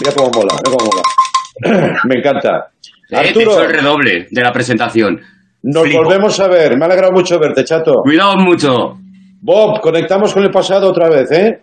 [0.00, 1.92] Mira cómo mola, mira cómo mola.
[2.04, 2.70] Me encanta.
[3.10, 5.20] Eh, Arturo, el redoble de la presentación.
[5.62, 6.02] nos Flipo.
[6.02, 6.76] volvemos a ver.
[6.76, 7.92] Me ha alegrado mucho verte, chato.
[8.02, 8.98] Cuidado mucho.
[9.46, 11.62] Bob, conectamos con el pasado otra vez, ¿eh?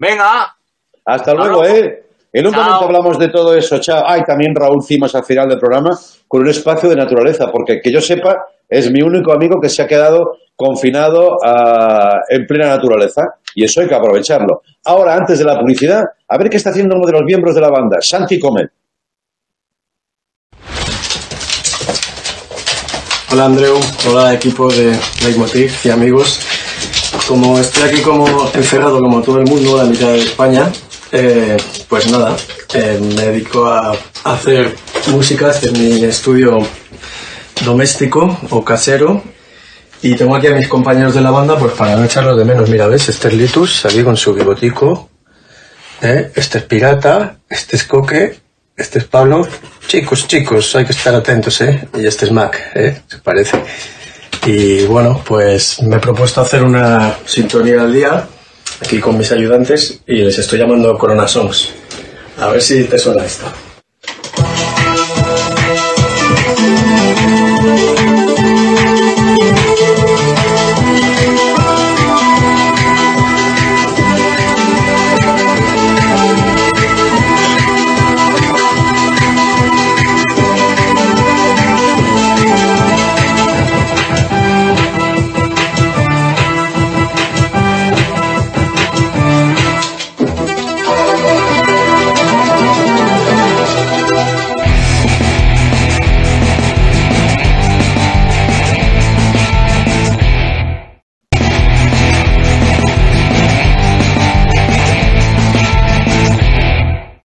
[0.00, 0.52] Venga.
[1.04, 1.76] Hasta luego, luego.
[1.76, 2.06] ¿eh?
[2.32, 2.64] En un Chao.
[2.64, 3.78] momento hablamos de todo eso.
[3.78, 4.02] Chao.
[4.04, 5.90] Ay, también Raúl Cimas al final del programa
[6.26, 9.82] con un espacio de naturaleza, porque que yo sepa, es mi único amigo que se
[9.82, 13.22] ha quedado confinado ah, en plena naturaleza
[13.54, 14.62] y eso hay que aprovecharlo.
[14.84, 17.60] Ahora, antes de la publicidad, a ver qué está haciendo uno de los miembros de
[17.60, 18.72] la banda, Santi Comet.
[23.30, 26.53] Hola Andreu, hola equipo de Leitmotiv y amigos.
[27.28, 30.70] Como estoy aquí como encerrado como todo el mundo, la mitad de España,
[31.10, 31.56] eh,
[31.88, 32.36] pues nada,
[32.74, 34.74] eh, me dedico a hacer
[35.08, 36.58] música en mi estudio
[37.64, 39.22] doméstico o casero
[40.02, 42.68] y tengo aquí a mis compañeros de la banda pues para no echarlos de menos.
[42.68, 43.08] Mira, ¿ves?
[43.08, 45.08] Este es Litus, aquí con su bigotico.
[46.02, 46.30] ¿eh?
[46.34, 48.38] Este es Pirata, este es Coque,
[48.76, 49.48] este es Pablo.
[49.86, 51.88] Chicos, chicos, hay que estar atentos, ¿eh?
[51.94, 53.00] Y este es Mac, ¿eh?
[53.08, 53.62] Se parece.
[54.46, 58.28] Y bueno, pues me he propuesto hacer una sintonía al día
[58.80, 61.70] aquí con mis ayudantes y les estoy llamando Corona Songs.
[62.38, 63.46] A ver si te suena esto.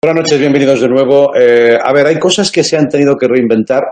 [0.04, 1.32] Buenas noches, bienvenidos de nuevo.
[1.36, 3.84] Eh, a ver, hay cosas que se han tenido que reinventar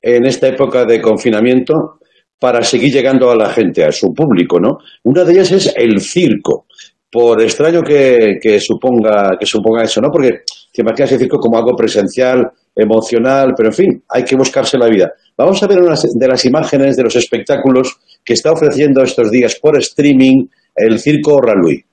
[0.00, 1.98] en esta época de confinamiento
[2.38, 4.78] para seguir llegando a la gente, a su público, ¿no?
[5.02, 6.66] Una de ellas es el circo.
[7.10, 10.08] Por extraño que, que suponga, que suponga eso, ¿no?
[10.12, 14.78] Porque te imaginas el circo como algo presencial, emocional, pero en fin, hay que buscarse
[14.78, 15.10] la vida.
[15.36, 19.58] Vamos a ver unas de las imágenes de los espectáculos que está ofreciendo estos días
[19.60, 21.84] por streaming el Circo Raluí.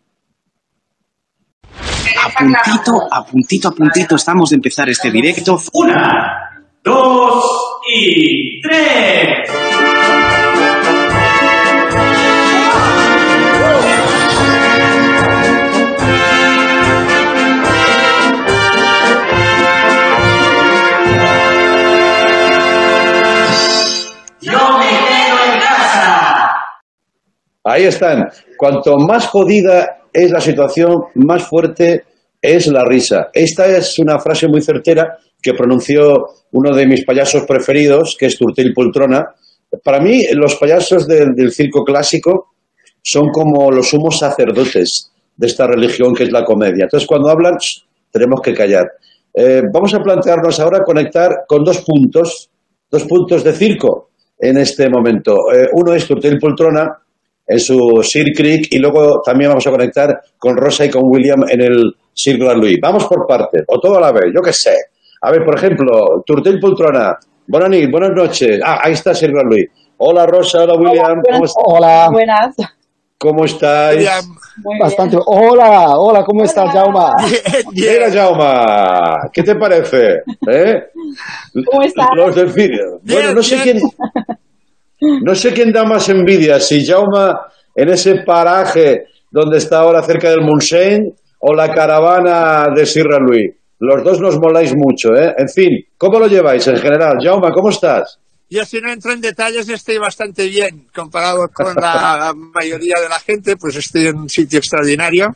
[2.29, 5.57] Puntito, a puntito, a puntito estamos de empezar este directo.
[5.73, 7.43] Una, dos
[7.87, 9.49] y tres.
[24.41, 26.55] Yo me quedo en casa.
[27.63, 28.29] Ahí están.
[28.57, 32.05] Cuanto más jodida es la situación, más fuerte
[32.41, 33.29] es la risa.
[33.33, 38.37] Esta es una frase muy certera que pronunció uno de mis payasos preferidos, que es
[38.37, 39.25] Turtil Poltrona.
[39.83, 42.53] Para mí, los payasos del, circo clásico
[43.01, 46.83] son como los sumos sacerdotes de esta religión que es la comedia.
[46.83, 47.57] Entonces, cuando hablan,
[48.11, 48.85] tenemos que callar.
[49.33, 52.49] Eh, vamos a plantearnos ahora conectar con dos puntos,
[52.89, 55.33] dos puntos de circo en este momento.
[55.53, 56.97] Eh, uno es Turtil Poltrona
[57.47, 61.43] en su Sir Creek y luego también vamos a conectar con Rosa y con William
[61.49, 62.77] en el Sir Louis.
[62.81, 64.75] Vamos por partes, o todo a la vez, yo qué sé.
[65.21, 67.17] A ver, por ejemplo, Turtil Poltrona.
[67.47, 68.59] Buenas noches, buenas noches.
[68.63, 69.65] Ah, ahí está Sir Louis.
[69.97, 71.21] Hola Rosa, hola William.
[71.31, 72.09] ¿Cómo, est- Hola.
[72.11, 72.55] Buenas.
[73.19, 74.07] ¿Cómo estáis?
[74.79, 75.17] Bastante.
[75.25, 77.11] Hola, hola, ¿cómo estás, Jauma?
[77.73, 80.21] Mira, Jauma, ¿qué te parece?
[80.47, 80.83] ¿Eh?
[81.65, 82.09] ¿Cómo estás?
[82.15, 82.99] Los del vídeo.
[83.03, 83.79] Bueno, no sé quién.
[84.99, 87.39] No sé quién da más envidia, si Jauma
[87.75, 93.53] en ese paraje donde está ahora cerca del Montseny o la caravana de Sierra Luis.
[93.79, 95.35] Los dos nos moláis mucho, ¿eh?
[95.37, 97.17] En fin, ¿cómo lo lleváis en general?
[97.21, 98.17] Jauma, ¿cómo estás?
[98.49, 103.19] Yo si no entro en detalles estoy bastante bien comparado con la mayoría de la
[103.19, 105.35] gente, pues estoy en un sitio extraordinario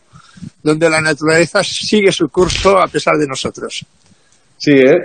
[0.64, 3.86] donde la naturaleza sigue su curso a pesar de nosotros.
[4.64, 4.96] Sí, ¿eh?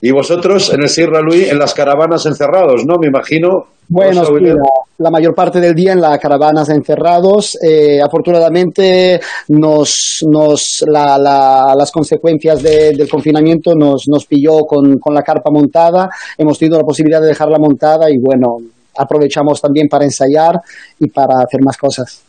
[0.00, 2.96] Y vosotros en el Sierra Luis, en las caravanas encerrados, ¿no?
[3.00, 3.66] Me imagino.
[3.88, 4.54] Bueno, sí, la,
[4.98, 7.56] la mayor parte del día en las caravanas encerrados.
[7.62, 14.98] Eh, afortunadamente, nos, nos, la- la- las consecuencias de- del confinamiento nos, nos pilló con,
[14.98, 16.08] con la carpa montada.
[16.36, 18.56] Hemos tenido la posibilidad de dejarla montada y bueno,
[18.98, 20.56] aprovechamos también para ensayar
[20.98, 22.22] y para hacer más cosas.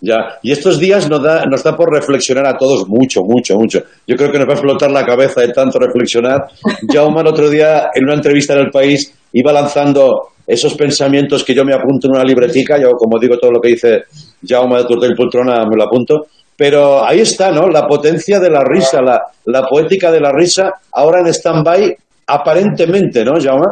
[0.00, 3.82] Ya, y estos días nos da, nos da por reflexionar a todos mucho, mucho, mucho.
[4.06, 6.46] Yo creo que nos va a explotar la cabeza de tanto reflexionar.
[6.88, 11.52] Jaume el otro día, en una entrevista en El País, iba lanzando esos pensamientos que
[11.52, 12.78] yo me apunto en una libretica.
[12.80, 14.04] Yo, como digo, todo lo que dice
[14.46, 16.26] Jaume de Turtel Poltrona me lo apunto.
[16.56, 17.68] Pero ahí está, ¿no?
[17.68, 23.24] La potencia de la risa, la, la poética de la risa, ahora en stand-by, aparentemente,
[23.24, 23.66] ¿no, Jaume?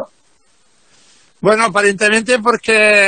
[1.39, 3.07] Bueno, aparentemente porque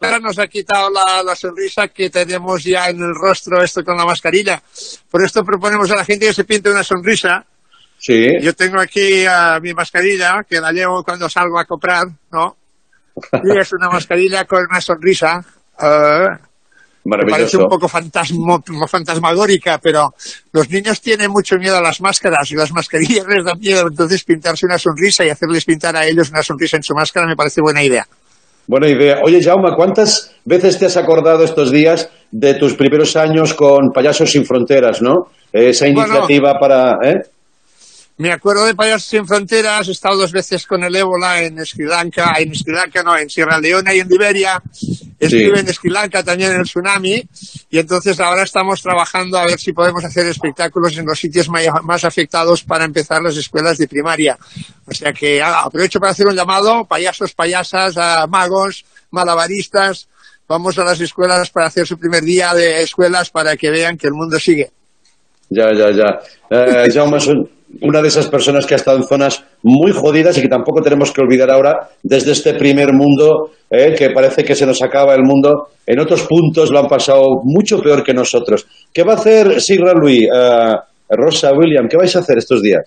[0.00, 3.96] ahora nos ha quitado la, la sonrisa que tenemos ya en el rostro esto con
[3.96, 4.62] la mascarilla.
[5.10, 7.44] Por esto proponemos a la gente que se pinte una sonrisa.
[7.98, 8.26] Sí.
[8.40, 12.56] Yo tengo aquí ah, mi mascarilla que la llevo cuando salgo a comprar, ¿no?
[13.42, 15.44] Y es una mascarilla con una sonrisa.
[15.78, 16.38] ah,
[17.08, 17.58] me parece Maravilloso.
[17.60, 20.12] un poco fantasmo, fantasmagórica, pero
[20.52, 23.86] los niños tienen mucho miedo a las máscaras y las mascarillas les dan miedo.
[23.88, 27.36] Entonces pintarse una sonrisa y hacerles pintar a ellos una sonrisa en su máscara me
[27.36, 28.06] parece buena idea.
[28.68, 29.20] Buena idea.
[29.24, 34.30] Oye, Jaume, ¿cuántas veces te has acordado estos días de tus primeros años con Payasos
[34.32, 35.26] Sin Fronteras, no?
[35.52, 36.00] Esa Bueno.
[36.02, 36.98] iniciativa para...
[37.04, 37.14] ¿eh?
[38.18, 41.84] Me acuerdo de Payasos Sin Fronteras, he estado dos veces con el ébola en Sri
[41.84, 44.62] Lanka, en Sri Lanka no, en Sierra Leona y en Liberia.
[45.18, 47.22] Estuve en Sri Lanka también en el tsunami
[47.68, 52.04] y entonces ahora estamos trabajando a ver si podemos hacer espectáculos en los sitios más
[52.04, 54.38] afectados para empezar las escuelas de primaria.
[54.86, 60.08] O sea que ah, aprovecho para hacer un llamado, payasos, payasas, a magos, malabaristas,
[60.48, 64.06] vamos a las escuelas para hacer su primer día de escuelas para que vean que
[64.06, 64.70] el mundo sigue.
[65.50, 66.18] Ya, ya, ya.
[66.50, 67.18] Eh, Jaume
[67.80, 71.12] una de esas personas que ha estado en zonas muy jodidas y que tampoco tenemos
[71.12, 75.22] que olvidar ahora desde este primer mundo, eh, que parece que se nos acaba el
[75.22, 75.68] mundo.
[75.86, 78.66] En otros puntos lo han pasado mucho peor que nosotros.
[78.92, 80.22] ¿Qué va a hacer Sierra Luis?
[80.22, 80.74] Eh,
[81.10, 82.82] Rosa, William, ¿qué vais a hacer estos días?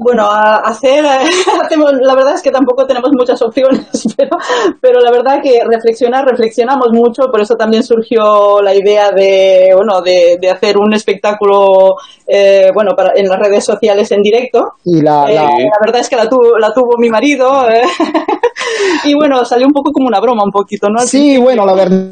[0.00, 1.04] Bueno, a hacer,
[1.62, 4.36] hacemos- la verdad es que tampoco tenemos muchas opciones, pero,
[4.80, 10.00] pero la verdad que reflexionar, reflexionamos mucho, por eso también surgió la idea de, bueno,
[10.00, 14.74] de, de hacer un espectáculo, eh, bueno, para, en las redes sociales en directo.
[14.84, 15.50] Y la, Eh, la-
[15.84, 17.82] verdad es que la tuvo, la tuvo mi marido, eh,
[19.04, 21.00] y bueno, salió un poco como una broma, un poquito, ¿no?
[21.00, 22.02] Sí, bueno, la verdad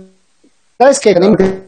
[0.90, 1.66] es que que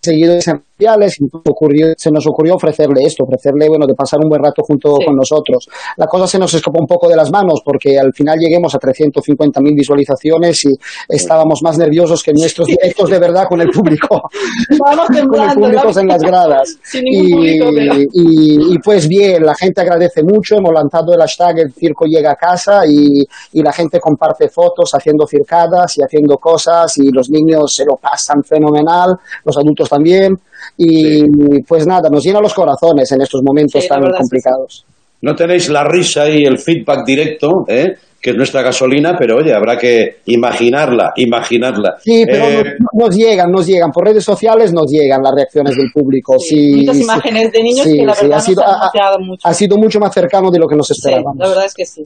[0.00, 4.28] seguido ese sociales y ocurrió- se nos ocurrió ofrecerle esto, ofrecerle, bueno, de pasar un
[4.28, 5.68] buen rato junto con nosotros.
[5.96, 8.78] La cosa se nos escapó un poco de las manos porque al final lleguemos a
[8.78, 10.70] 350.000 visualizaciones y
[11.08, 14.22] estábamos más nerviosos que nuestros directos de verdad con el público.
[14.80, 16.00] Vamos con el público ¿no?
[16.00, 16.76] en las gradas.
[16.82, 21.20] Sin y, público, pero- y- y, pues bien, la gente agradece mucho, hemos lanzado el
[21.20, 26.02] hashtag El Circo Llega a Casa y, y la gente comparte fotos haciendo circadas y
[26.02, 30.38] haciendo cosas y los niños se lo pasan fenomenal, los adultos también.
[30.76, 34.84] Y pues nada, nos llena los corazones en estos momentos Sí, tan verdad complicados.
[35.22, 37.94] No tenéis la risa y el feedback directo, ¿eh?
[38.20, 41.96] que es nuestra gasolina, pero oye, habrá que imaginarla, imaginarla.
[42.02, 43.90] Sí, pero Eh, nos, nos llegan, nos llegan.
[43.90, 46.36] Por redes sociales nos llegan las reacciones del público.
[46.38, 47.02] Sí, muchas sí.
[47.02, 49.48] imágenes de niños Sí, que la sí, verdad ha sido, nos han ha- mucho.
[49.48, 51.36] ha sido mucho más cercano de lo que nos Sí, esperábamos.
[51.36, 52.04] la verdad es que sí.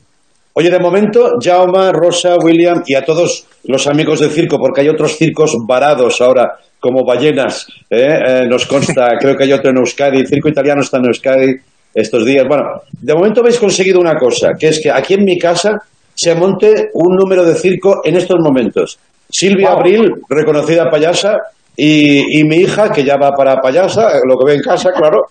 [0.55, 4.88] Oye, de momento, Jaume, Rosa, William y a todos los amigos del circo, porque hay
[4.88, 8.19] otros circos varados ahora, como ballenas, ¿eh?
[8.27, 11.57] Eh, nos consta, creo que hay otro en Euskadi, el circo italiano está en Euskadi
[11.95, 12.45] estos días.
[12.47, 12.65] Bueno,
[13.01, 15.79] de momento habéis conseguido una cosa, que es que aquí en mi casa
[16.15, 18.99] se monte un número de circo en estos momentos.
[19.29, 21.37] Silvia Abril, reconocida payasa,
[21.77, 24.93] y, y mi hija, que ya va para payasa, eh, lo que ve en casa,
[24.93, 25.27] claro,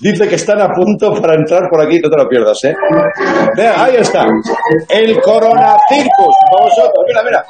[0.00, 2.74] dice que están a punto para entrar por aquí, no te lo pierdas, ¿eh?
[3.56, 4.26] Vea, ahí está.
[4.88, 6.34] El Corona Circus.
[6.52, 7.44] Vosotros, mira, mira.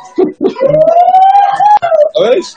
[2.14, 2.56] ¿Lo veis?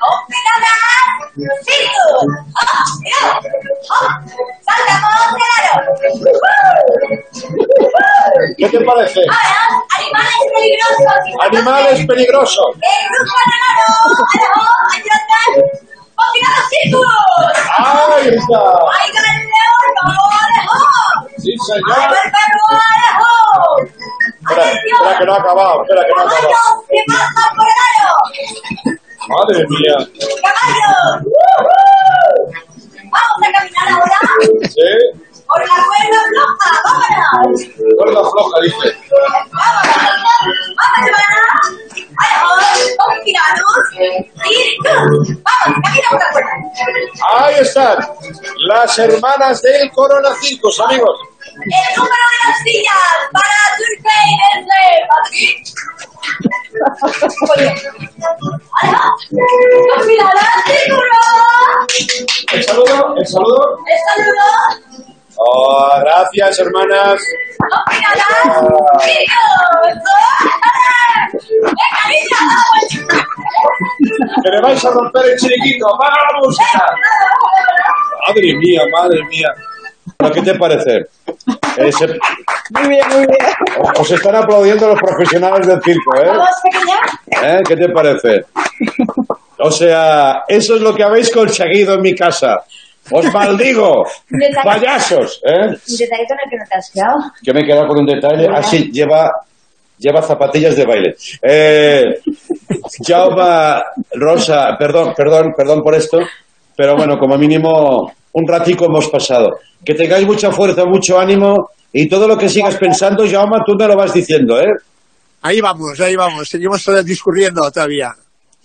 [8.58, 9.22] ¿Qué te parece?
[10.00, 11.46] Animales peligrosos.
[11.46, 12.66] Animales peligrosos.
[12.76, 12.82] El.
[17.78, 18.62] Ahí está.
[21.38, 22.16] Sí, ¡Ahí señor.
[24.42, 26.86] Espera, espera que no ha acabado, espera que no ha acabado.
[29.32, 29.96] Madre mía.
[30.44, 31.24] ¡Caballos!
[31.24, 32.52] ¡Woohoo!
[33.12, 34.20] Vamos a caminar ahora
[34.70, 34.92] ¿Sí?
[35.48, 36.72] por la cuerda floja.
[36.86, 37.60] ¡Vámonos!
[37.98, 38.88] Cuerda floja, dice.
[39.52, 39.84] ¡Vamos,
[40.98, 41.42] hermana!
[42.20, 42.50] ¡Alejo!
[43.06, 43.84] ¡Confinados!
[44.44, 45.26] ¡Circus!
[45.44, 46.54] ¡Vamos, camina por la cuerda!
[47.38, 47.98] Ahí están.
[48.68, 51.18] Las hermanas del Corona Circus, amigos.
[51.56, 55.56] El número de las sillas para Turkey desde Madrid.
[57.56, 57.91] ¡Alejo!
[66.52, 67.22] Gracias, hermanas.
[74.44, 75.86] Que le vais a romper el chiriquito.
[75.94, 76.86] ¡Apaga la música!
[78.28, 79.50] Madre mía, madre mía.
[80.34, 81.06] ¿Qué te parece?
[81.78, 82.08] Eh, se-
[82.72, 83.38] Muy bien, muy bien.
[83.98, 86.32] os están aplaudiendo los profesionales del circo, ¿eh?
[87.44, 87.60] ¿Eh?
[87.68, 88.46] ¿Qué te parece?
[89.60, 92.64] O sea, eso es lo que habéis conseguido en mi casa.
[93.12, 94.06] Os maldigo,
[94.64, 95.68] payasos, ¿eh?
[95.68, 97.18] Un detallito en el que no te has quedado.
[97.44, 98.48] Que me he quedado con un detalle.
[98.54, 99.32] Así, lleva,
[99.98, 101.16] lleva zapatillas de baile.
[101.42, 102.22] Eh,
[103.06, 103.82] Jaume,
[104.14, 106.20] Rosa, perdón, perdón, perdón por esto,
[106.76, 109.60] pero bueno, como mínimo un ratico hemos pasado.
[109.84, 113.88] Que tengáis mucha fuerza, mucho ánimo y todo lo que sigas pensando, Jaume, tú me
[113.88, 114.72] lo vas diciendo, ¿eh?
[115.44, 116.48] Ahí vamos, ahí vamos.
[116.48, 118.14] Seguimos eh, discurriendo todavía.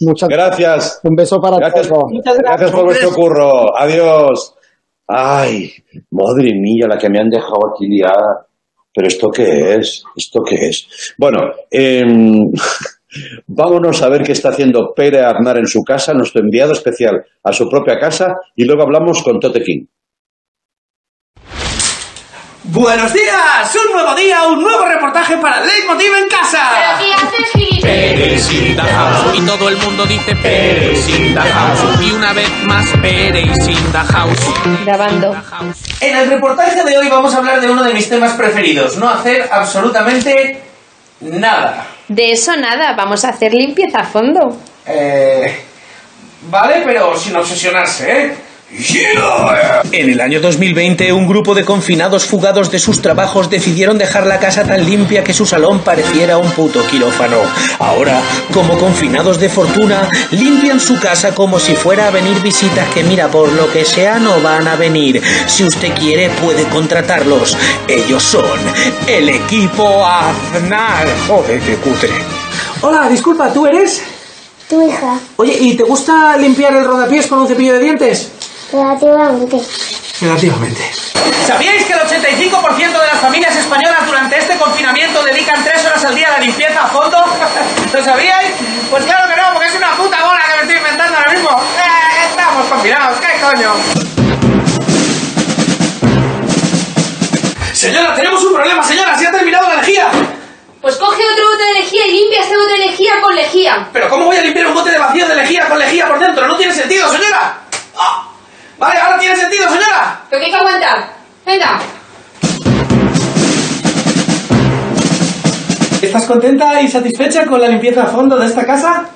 [0.00, 1.00] Muchas Gracias.
[1.04, 2.04] Un beso para Gracias, todos.
[2.38, 3.76] gracias por vuestro curro.
[3.76, 4.54] Adiós.
[5.08, 5.70] Ay,
[6.10, 8.46] madre mía, la que me han dejado aquí liada.
[8.92, 10.02] Pero esto qué es?
[10.16, 11.14] ¿Esto qué es?
[11.18, 11.38] Bueno,
[11.70, 12.50] em,
[13.46, 17.52] vámonos a ver qué está haciendo Pere Aznar en su casa, nuestro enviado especial a
[17.52, 19.84] su propia casa, y luego hablamos con Tote King.
[22.68, 23.76] ¡Buenos días!
[23.86, 26.70] Un nuevo día, un nuevo reportaje para Leitmotiv en casa.
[26.74, 27.82] ¿Pero qué haces, gilipollas?
[27.82, 29.38] Pérez in the house.
[29.38, 32.02] Y todo el mundo dice Pérez in the house.
[32.02, 34.84] Y una vez más Pérez in the house.
[34.84, 35.36] Grabando.
[36.00, 38.96] En el reportaje de hoy vamos a hablar de uno de mis temas preferidos.
[38.96, 40.60] No hacer absolutamente
[41.20, 41.86] nada.
[42.08, 44.58] De eso nada, vamos a hacer limpieza a fondo.
[44.86, 45.56] Eh,
[46.50, 48.36] vale, pero sin obsesionarse, ¿eh?
[48.68, 54.40] En el año 2020, un grupo de confinados fugados de sus trabajos decidieron dejar la
[54.40, 57.42] casa tan limpia que su salón pareciera un puto quirófano.
[57.78, 58.20] Ahora,
[58.52, 63.28] como confinados de fortuna, limpian su casa como si fuera a venir visitas que mira,
[63.28, 65.22] por lo que sea no van a venir.
[65.46, 67.56] Si usted quiere, puede contratarlos.
[67.86, 68.58] Ellos son
[69.06, 71.06] el equipo Aznar.
[71.28, 72.10] Joder, qué cutre.
[72.80, 74.02] Hola, disculpa, ¿tú eres?
[74.68, 78.32] Tu hija, Oye, ¿y te gusta limpiar el rodapiés con un cepillo de dientes?
[78.72, 79.60] Relativamente.
[80.20, 80.92] Relativamente.
[81.46, 86.14] ¿Sabíais que el 85% de las familias españolas durante este confinamiento dedican 3 horas al
[86.14, 87.18] día a la limpieza a fondo?
[87.92, 88.52] ¿Lo sabíais?
[88.90, 91.50] Pues claro que no, porque es una puta bola que me estoy inventando ahora mismo.
[91.50, 93.72] Eh, estamos confinados, ¿qué coño?
[97.72, 100.10] Señora, tenemos un problema, señora, se ha terminado la lejía.
[100.80, 103.88] Pues coge otro bote de lejía y limpia este bote de lejía con lejía.
[103.92, 106.46] Pero ¿cómo voy a limpiar un bote de vacío de lejía con lejía por dentro?
[106.46, 107.58] No tiene sentido, señora.
[107.98, 108.25] ¡Ah!
[108.78, 110.20] Vale, ahora tiene sentido, señora.
[110.28, 111.12] Pero que hay que aguantar.
[111.46, 111.80] Venga.
[116.02, 119.06] ¿Estás contenta y satisfecha con la limpieza a fondo de esta casa?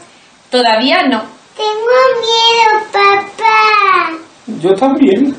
[0.51, 1.23] Todavía no.
[1.57, 4.19] Tengo miedo, papá.
[4.47, 5.37] Yo también.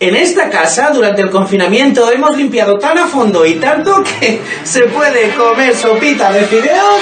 [0.00, 4.84] En esta casa, durante el confinamiento, hemos limpiado tan a fondo y tanto que se
[4.84, 7.00] puede comer sopita de fideos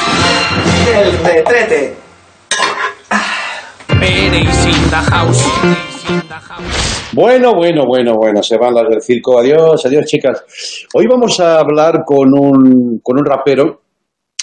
[0.87, 1.97] del retrete.
[4.67, 5.86] In the house.
[7.13, 9.39] Bueno, bueno, bueno, bueno, se van las del circo.
[9.39, 10.45] Adiós, adiós, chicas.
[10.95, 13.81] Hoy vamos a hablar con un, con un rapero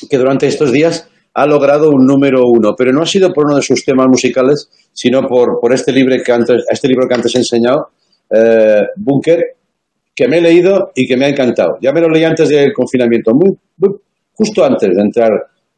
[0.09, 3.55] que durante estos días ha logrado un número uno, pero no ha sido por uno
[3.57, 7.34] de sus temas musicales, sino por, por este, libro que antes, este libro que antes
[7.36, 7.89] he enseñado,
[8.30, 9.41] eh, Bunker,
[10.16, 11.78] que me he leído y que me ha encantado.
[11.82, 13.95] Ya me lo leí antes del confinamiento, muy, muy-
[14.34, 15.32] justo antes de entrar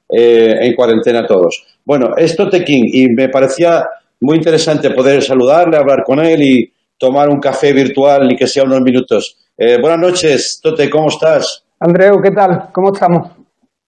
[0.10, 1.64] eh, en cuarentena todos.
[1.86, 3.86] Bueno, es Tote King y me parecía
[4.22, 8.64] muy interesante poder saludarle, hablar con él y tomar un café virtual, ni que sea
[8.64, 9.38] unos minutos.
[9.58, 11.66] Eh, buenas noches, Tote, ¿cómo estás?
[11.80, 12.70] Andreu, ¿qué tal?
[12.74, 13.32] ¿Cómo estamos?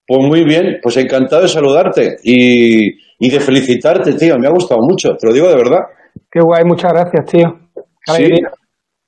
[0.06, 4.38] Pues muy bien, pues encantado de saludarte y, y de felicitarte, tío.
[4.38, 5.80] Me ha gustado mucho, te lo digo de verdad.
[6.30, 7.58] Qué guay, muchas gracias, tío.
[8.06, 8.30] Sí.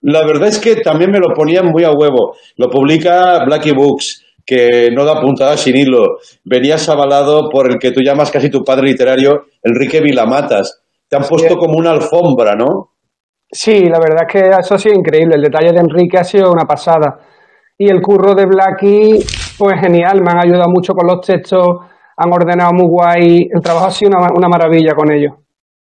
[0.02, 2.34] La verdad es que también me lo ponían muy a huevo.
[2.56, 6.18] Lo publica Blackie Books, que no da puntada sin hilo.
[6.44, 10.82] Venías avalado por el que tú llamas casi tu padre literario, Enrique Vilamatas.
[11.10, 12.92] Te han puesto como una alfombra, ¿no?
[13.50, 15.34] Sí, la verdad es que eso ha sido increíble.
[15.34, 17.18] El detalle de Enrique ha sido una pasada.
[17.76, 19.18] Y el curro de Blackie,
[19.58, 20.20] pues genial.
[20.22, 21.66] Me han ayudado mucho con los textos,
[22.16, 23.48] han ordenado muy guay.
[23.52, 25.32] El trabajo ha sido una, una maravilla con ellos.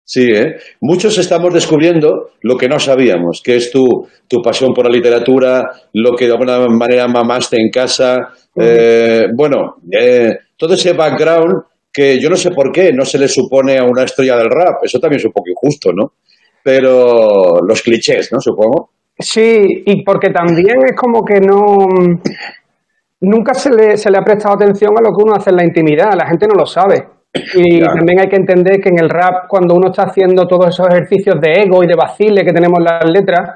[0.08, 0.54] Sí, ¿eh?
[0.82, 5.68] Muchos estamos descubriendo lo que no sabíamos, que es tu, tu pasión por la literatura,
[5.94, 8.28] lo que de alguna manera mamaste en casa.
[8.54, 11.54] Eh, bueno, eh, todo ese background
[11.96, 14.84] que yo no sé por qué no se le supone a una estrella del rap.
[14.84, 16.12] Eso también es un poco injusto, ¿no?
[16.62, 18.40] Pero los clichés, ¿no?
[18.40, 18.90] Supongo.
[19.18, 21.86] Sí, y porque también es como que no.
[23.20, 25.64] Nunca se le, se le ha prestado atención a lo que uno hace en la
[25.64, 27.02] intimidad, la gente no lo sabe.
[27.54, 27.94] Y Claro.
[27.96, 31.40] también hay que entender que en el rap, cuando uno está haciendo todos esos ejercicios
[31.40, 33.50] de ego y de vacile que tenemos en las letras,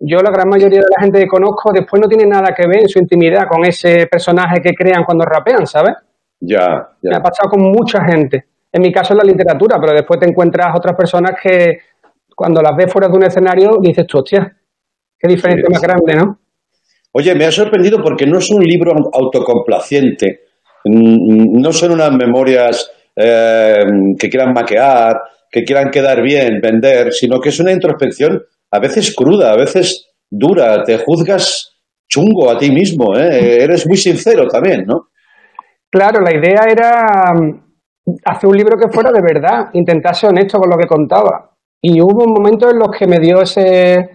[0.00, 2.80] yo la gran mayoría de la gente que conozco después no tiene nada que ver
[2.80, 5.94] en su intimidad con ese personaje que crean cuando rapean, ¿sabes?
[6.40, 8.44] Ya, Me ha pasado con mucha gente.
[8.72, 11.78] En mi caso es la literatura, pero después te encuentras otras personas que
[12.34, 14.54] cuando las ves fuera de un escenario dices tú, hostia,
[15.18, 16.38] qué diferencia Sí, más grande, ¿no?
[17.12, 20.46] Oye, me ha sorprendido porque no es un libro autocomplaciente,
[20.88, 23.82] Mm, no son unas memorias eh,
[24.18, 25.20] que quieran maquear,
[25.50, 30.12] que quieran quedar bien, vender, sino que es una introspección a veces cruda, a veces
[30.30, 31.72] dura, te juzgas
[32.08, 33.62] chungo a ti mismo, ¿eh?
[33.64, 35.08] eres muy sincero también, ¿no?
[35.96, 40.58] Claro, la idea era mm, hacer un libro que fuera de verdad, intentar ser honesto
[40.58, 41.52] con lo que contaba.
[41.80, 44.10] Y hubo momentos en los que me dio ese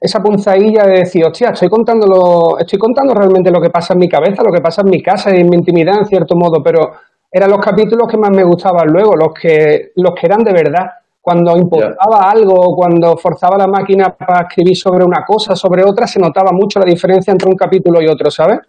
[0.00, 3.98] esa punzadilla de decir, hostia, estoy contando lo, estoy contando realmente lo que pasa en
[3.98, 6.62] mi cabeza, lo que pasa en mi casa y en mi intimidad en cierto modo,
[6.62, 6.92] pero
[7.30, 10.86] eran los capítulos que más me gustaban luego, los que, los que eran de verdad.
[11.20, 16.18] Cuando importaba algo, cuando forzaba la máquina para escribir sobre una cosa, sobre otra, se
[16.18, 18.60] notaba mucho la diferencia entre un capítulo y otro, ¿sabes?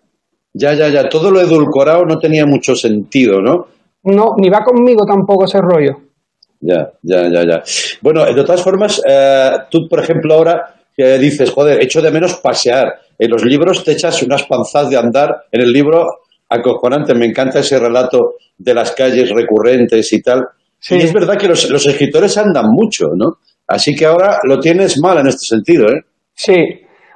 [0.54, 3.68] Ya, ya, ya, todo lo edulcorado no tenía mucho sentido, ¿no?
[4.04, 5.98] No, ni va conmigo tampoco ese rollo.
[6.62, 7.64] Ya, ya, ya, ya.
[8.02, 12.36] Bueno, de todas formas, eh, tú, por ejemplo, ahora que dices, joder, echo de menos
[12.38, 13.00] pasear.
[13.18, 15.46] En los libros te echas unas panzas de andar.
[15.52, 16.06] En el libro,
[16.50, 20.46] acojonante, me encanta ese relato de las calles recurrentes y tal.
[20.90, 23.38] Y es verdad que los, los escritores andan mucho, ¿no?
[23.68, 26.04] Así que ahora lo tienes mal en este sentido, ¿eh?
[26.34, 26.56] Sí.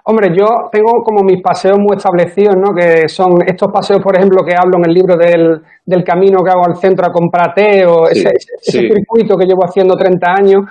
[0.06, 2.76] Hombre, yo tengo como mis paseos muy establecidos, ¿no?
[2.76, 6.52] Que son estos paseos, por ejemplo, que hablo en el libro del, del camino que
[6.52, 8.80] hago al centro a comprar té o Sí, ese, ese sí.
[8.90, 10.64] circuito que llevo haciendo 30 años.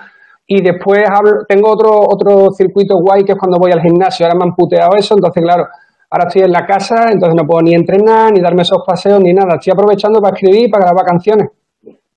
[0.45, 4.25] Y después hablo, tengo otro, otro circuito guay que es cuando voy al gimnasio.
[4.25, 5.65] Ahora me han puteado eso, entonces, claro,
[6.11, 9.33] ahora estoy en la casa, entonces no puedo ni entrenar, ni darme esos paseos, ni
[9.33, 9.55] nada.
[9.55, 11.47] Estoy aprovechando para escribir y para grabar canciones.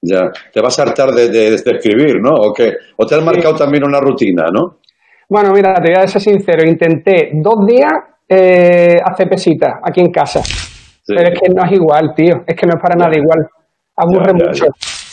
[0.03, 2.33] Ya, te vas a hartar de, de- de escribir, ¿no?
[2.35, 2.73] ¿O qué?
[2.99, 4.81] ¿O te has marcado también una rutina, no?
[5.29, 7.93] Bueno, mira, te voy a ser sincero, intenté dos días
[8.29, 10.41] eh, hacer pesitas aquí en casa.
[11.07, 12.43] Pero es que no es igual, tío.
[12.47, 13.47] Es que no es para nada igual.
[13.97, 14.65] Aburre Ya, ya, mucho.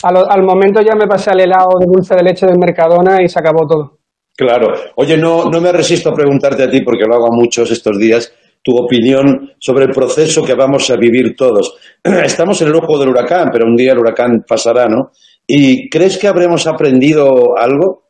[0.02, 3.22] A lo- al momento ya me pasé al helado de dulce de leche del Mercadona
[3.22, 3.98] y se acabó todo.
[4.36, 4.72] Claro.
[4.96, 7.96] Oye, no, no me resisto a preguntarte a ti, porque lo hago a muchos estos
[7.98, 11.76] días, tu opinión sobre el proceso que vamos a vivir todos.
[12.02, 15.10] Estamos en el ojo del huracán, pero un día el huracán pasará, ¿no?
[15.46, 18.02] ¿Y crees que habremos aprendido algo?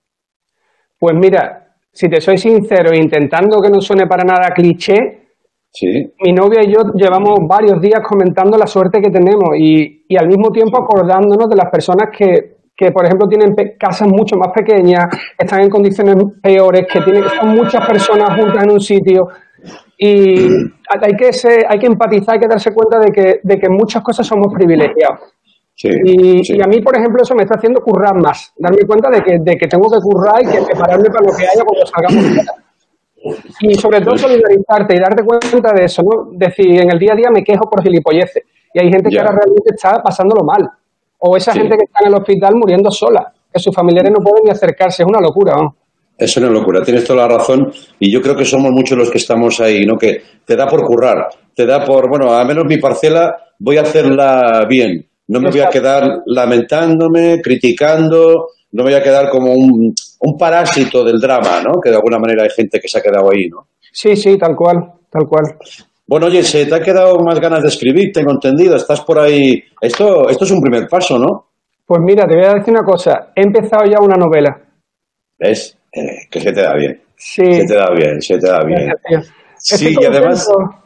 [0.99, 1.64] Pues mira,
[1.95, 5.21] si te soy sincero, intentando que no suene para nada cliché,
[5.77, 5.89] Sí.
[6.23, 10.29] Mi novia y yo llevamos varios días comentando la suerte que tenemos y, y al
[10.29, 15.07] mismo tiempo acordándonos de las personas que, que, por ejemplo, tienen casas mucho más pequeñas,
[15.37, 19.27] están en condiciones peores, que tienen son muchas personas juntas en un sitio.
[19.99, 20.47] Y
[21.03, 24.01] hay que, ser- hay que empatizar, hay que darse cuenta de que, de que muchas
[24.05, 25.19] cosas somos privilegiados.
[25.77, 26.55] Sí, Y, sí.
[26.57, 29.39] y a mí, por ejemplo, eso me está haciendo currar más, darme cuenta de que,
[29.41, 32.47] de que tengo que currar y que prepararme para lo que haya cuando salgamos.
[33.61, 36.31] Y sobre todo solidarizarte y darte cuenta de eso, ¿no?
[36.33, 38.43] Decir, en el día a día me quejo por gilipolleces.
[38.73, 40.69] Y hay gente que ahora realmente está pasándolo mal.
[41.19, 41.61] O esa Sí.
[41.61, 45.03] gente que está en el hospital muriendo sola, que sus familiares no pueden ni acercarse.
[45.03, 45.75] Es una locura, ¿no?
[46.19, 49.19] Es una locura, tienes toda la razón y yo creo que somos muchos los que
[49.19, 49.97] estamos ahí, ¿no?
[49.97, 53.83] Que te da por currar, te da por, bueno, a menos mi parcela voy a
[53.83, 59.53] hacerla bien, no me voy a quedar lamentándome, criticando, no me voy a quedar como
[59.53, 61.81] un, un parásito del drama, ¿no?
[61.83, 63.69] Que de alguna manera hay gente que se ha quedado ahí, ¿no?
[63.93, 64.77] Sí, sí, tal cual,
[65.11, 65.45] tal cual.
[66.07, 69.63] Bueno, oye, se te ha quedado más ganas de escribir, tengo entendido, estás por ahí.
[69.81, 71.47] Esto, esto es un primer paso, ¿no?
[71.87, 73.33] Pues mira, te voy a decir una cosa.
[73.35, 74.61] He empezado ya una novela.
[75.39, 75.79] ¿Ves?
[75.93, 77.01] Eh, que se te da bien.
[77.17, 77.45] Sí.
[77.45, 78.89] Se te da bien, se te da bien.
[78.89, 79.33] Gracias.
[79.57, 80.84] Sí, Estoy y además, contento.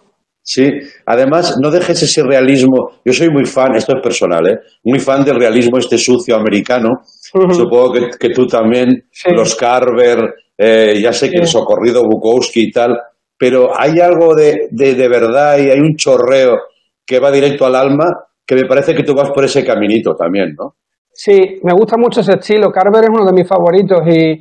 [0.49, 0.67] Sí,
[1.05, 2.93] además no dejes ese realismo.
[3.05, 4.59] Yo soy muy fan, esto es personal, ¿eh?
[4.85, 7.03] Muy fan del realismo este sucio americano.
[7.05, 9.05] Supongo que, que tú también,
[9.37, 12.99] los Carver, eh, ya sé que el socorrido Bukowski y tal,
[13.37, 16.57] pero hay algo de, de, de verdad y hay un chorreo
[17.05, 18.07] que va directo al alma
[18.47, 20.77] que me parece que tú vas por ese caminito también, ¿no?
[21.13, 22.71] Sí, me gusta mucho ese estilo.
[22.71, 24.41] Carver es uno de mis favoritos y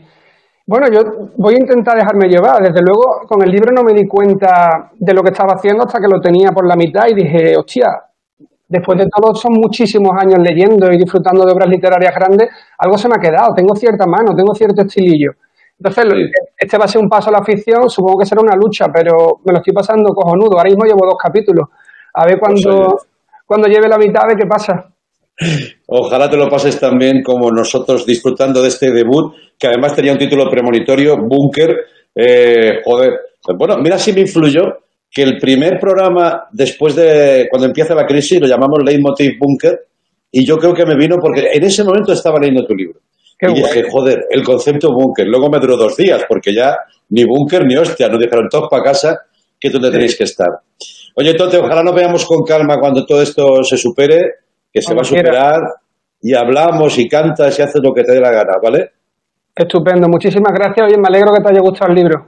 [0.67, 0.99] bueno, yo
[1.37, 2.61] voy a intentar dejarme llevar.
[2.61, 5.99] Desde luego, con el libro no me di cuenta de lo que estaba haciendo hasta
[5.99, 7.87] que lo tenía por la mitad y dije, hostia,
[8.67, 12.49] después de todo son muchísimos años leyendo y disfrutando de obras literarias grandes,
[12.79, 15.31] algo se me ha quedado, tengo cierta mano, tengo cierto estilillo.
[15.79, 16.03] Entonces,
[16.57, 19.39] este va a ser un paso a la ficción, supongo que será una lucha, pero
[19.45, 20.57] me lo estoy pasando cojonudo.
[20.57, 21.69] Ahora mismo llevo dos capítulos.
[22.13, 22.97] A ver cuando,
[23.45, 24.96] cuando lleve la mitad, a ver qué pasa.
[25.87, 30.17] Ojalá te lo pases también como nosotros disfrutando de este debut, que además tenía un
[30.17, 31.75] título premonitorio, Búnker.
[32.15, 33.11] Eh, joder,
[33.57, 34.63] bueno, mira si me influyó
[35.09, 39.79] que el primer programa después de cuando empieza la crisis lo llamamos Leitmotiv Búnker
[40.31, 42.99] y yo creo que me vino porque en ese momento estaba leyendo tu libro.
[43.39, 45.27] Qué y dije, joder, el concepto búnker.
[45.27, 46.75] Luego me duró dos días porque ya
[47.09, 49.21] ni búnker ni hostia, nos dijeron todos para casa
[49.59, 50.49] que tú te tenéis que estar.
[51.15, 54.17] Oye, Tote, ojalá nos veamos con calma cuando todo esto se supere,
[54.77, 55.31] que se va a quiera.
[55.31, 55.61] superar
[56.21, 58.91] y hablamos y cantas y haces lo que te dé la gana, ¿vale?
[59.55, 60.85] Estupendo, muchísimas gracias.
[60.85, 62.25] Oye, me alegro que te haya gustado el libro.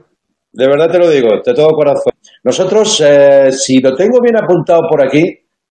[0.52, 2.14] De verdad te lo digo, de todo corazón.
[2.44, 5.24] Nosotros, eh, si lo tengo bien apuntado por aquí,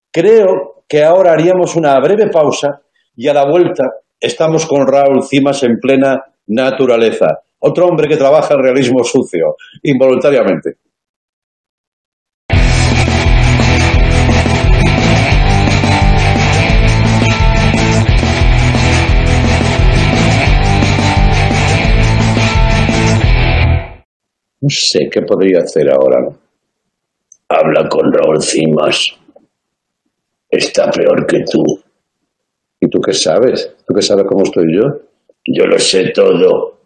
[0.09, 2.79] creo que ahora haríamos una breve pausa
[3.15, 3.83] y a la vuelta
[4.17, 7.41] estamos con Raúl Cimas en plena naturaleza.
[7.59, 10.75] Otro hombre que trabaja el realismo sucio, involuntariamente.
[24.61, 26.29] No sé qué podría hacer ahora.
[27.47, 29.05] Habla con Raúl Cimas.
[30.49, 31.63] Está peor que tú.
[32.79, 33.75] ¿Y tú qué sabes?
[33.87, 34.83] ¿Tú qué sabes cómo estoy yo?
[35.45, 36.79] Yo lo sé todo.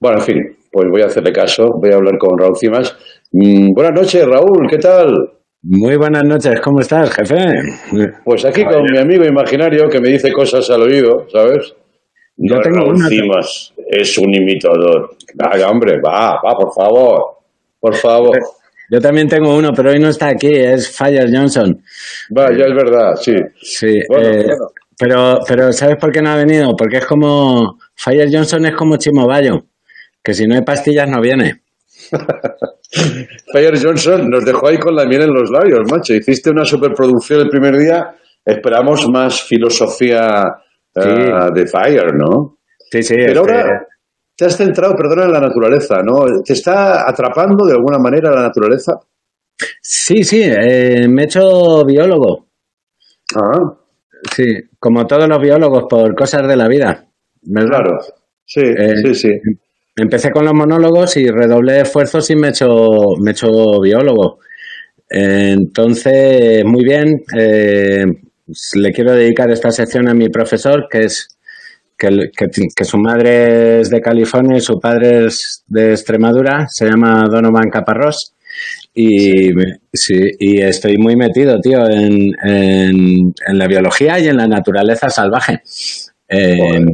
[0.00, 2.96] Bueno, en fin, pues voy a hacerle caso, voy a hablar con Raúl Cimas.
[3.32, 5.32] Mm, buenas noches, Raúl, ¿qué tal?
[5.62, 7.36] Muy buenas noches, ¿cómo estás, jefe?
[8.24, 11.74] Pues aquí con mi amigo imaginario que me dice cosas al oído, ¿sabes?
[12.42, 15.10] Yo No, tengo una- Cimas es un imitador.
[15.34, 17.22] Vaya, hombre, va, va, por favor.
[17.78, 18.38] Por favor.
[18.90, 21.80] Yo también tengo uno, pero hoy no está aquí, es Fire Johnson.
[22.30, 23.34] Vaya, es verdad, sí.
[23.60, 24.66] Sí, Bueno, eh, bueno.
[24.98, 26.74] Pero, pero ¿sabes por qué no ha venido?
[26.76, 27.78] Porque es como.
[27.94, 29.64] Fire Johnson es como Chimo Bayo,
[30.22, 31.60] que si no hay pastillas no viene.
[33.52, 36.14] Fire Johnson nos dejó ahí con la miel en los labios, macho.
[36.14, 38.14] Hiciste una superproducción el primer día.
[38.44, 40.44] Esperamos más filosofía
[40.94, 42.58] eh, de Fire, ¿no?
[42.90, 43.14] Sí, sí.
[43.14, 43.86] Pero este- ahora
[44.36, 46.24] te has centrado, perdona, en la naturaleza, ¿no?
[46.44, 48.98] ¿Te está atrapando de alguna manera la naturaleza?
[49.82, 52.46] Sí, sí, eh, me he hecho biólogo.
[53.36, 53.74] Ah.
[54.34, 54.44] Sí,
[54.78, 57.06] como todos los biólogos, por cosas de la vida.
[57.42, 57.68] ¿verdad?
[57.68, 57.98] Claro.
[58.44, 59.30] Sí, Eh, sí, sí.
[59.96, 62.66] Empecé con los monólogos y redoblé esfuerzos y me he hecho,
[63.20, 63.48] me he hecho
[63.82, 64.38] biólogo.
[65.08, 67.22] Entonces, muy bien.
[67.36, 68.04] eh,
[68.74, 71.28] le quiero dedicar esta sección a mi profesor, que es
[71.96, 76.66] que, el- que- que su madre es de California y su padre es de Extremadura.
[76.68, 78.34] Se llama Donovan Caparrós.
[78.94, 79.50] Y,
[79.92, 85.08] sí, y estoy muy metido, tío, en, en- en la biología y en la naturaleza
[85.10, 85.60] salvaje.
[86.28, 86.84] Eh,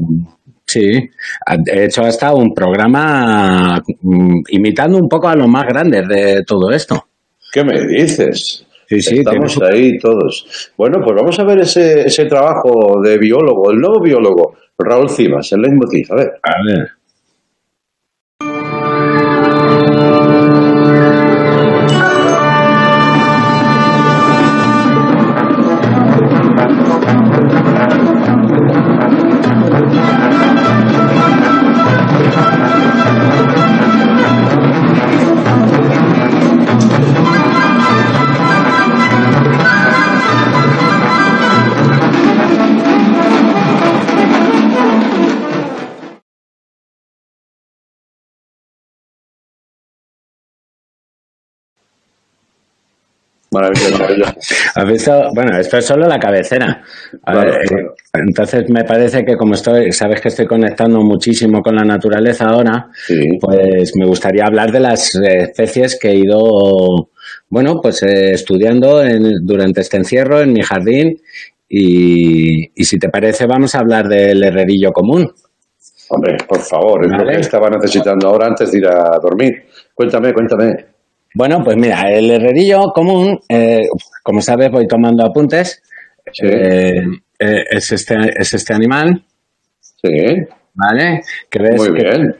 [0.67, 0.91] sí,
[1.67, 6.71] he hecho hasta un programa mm, imitando un poco a los más grandes de todo
[6.71, 7.07] esto.
[7.53, 8.66] ¿Qué me dices?
[8.89, 10.73] Sí, sí, Estamos ahí todos.
[10.77, 15.53] Bueno, pues vamos a ver ese, ese trabajo de biólogo, el nuevo biólogo, Raúl Cimas,
[15.53, 16.07] el leitmotiv.
[16.13, 16.33] A ver.
[16.43, 16.96] A ver.
[55.35, 56.83] Bueno, esto es solo la cabecera.
[57.25, 57.95] A Claro, ver, claro.
[58.15, 62.89] Entonces me parece que como estoy, sabes que estoy conectando muchísimo con la naturaleza ahora,
[63.41, 67.11] pues me gustaría hablar de las especies que he ido,
[67.51, 71.21] bueno, pues eh, estudiando en- durante este encierro en mi jardín
[71.69, 75.31] y, y si te parece vamos a hablar del herrerillo común.
[76.09, 79.65] Hombre, por favor, es lo que estaba necesitando ahora antes de ir a dormir.
[79.93, 80.87] Cuéntame, cuéntame.
[81.39, 83.83] Bueno, pues mira, el herrerillo común, eh,
[84.23, 85.83] como sabes, voy tomando apuntes.
[86.43, 87.03] Eh,
[87.39, 89.23] eh, es, este, es este animal.
[89.79, 90.09] Sí.
[90.73, 91.21] ¿Vale?
[91.51, 92.37] Que ves Muy que bien.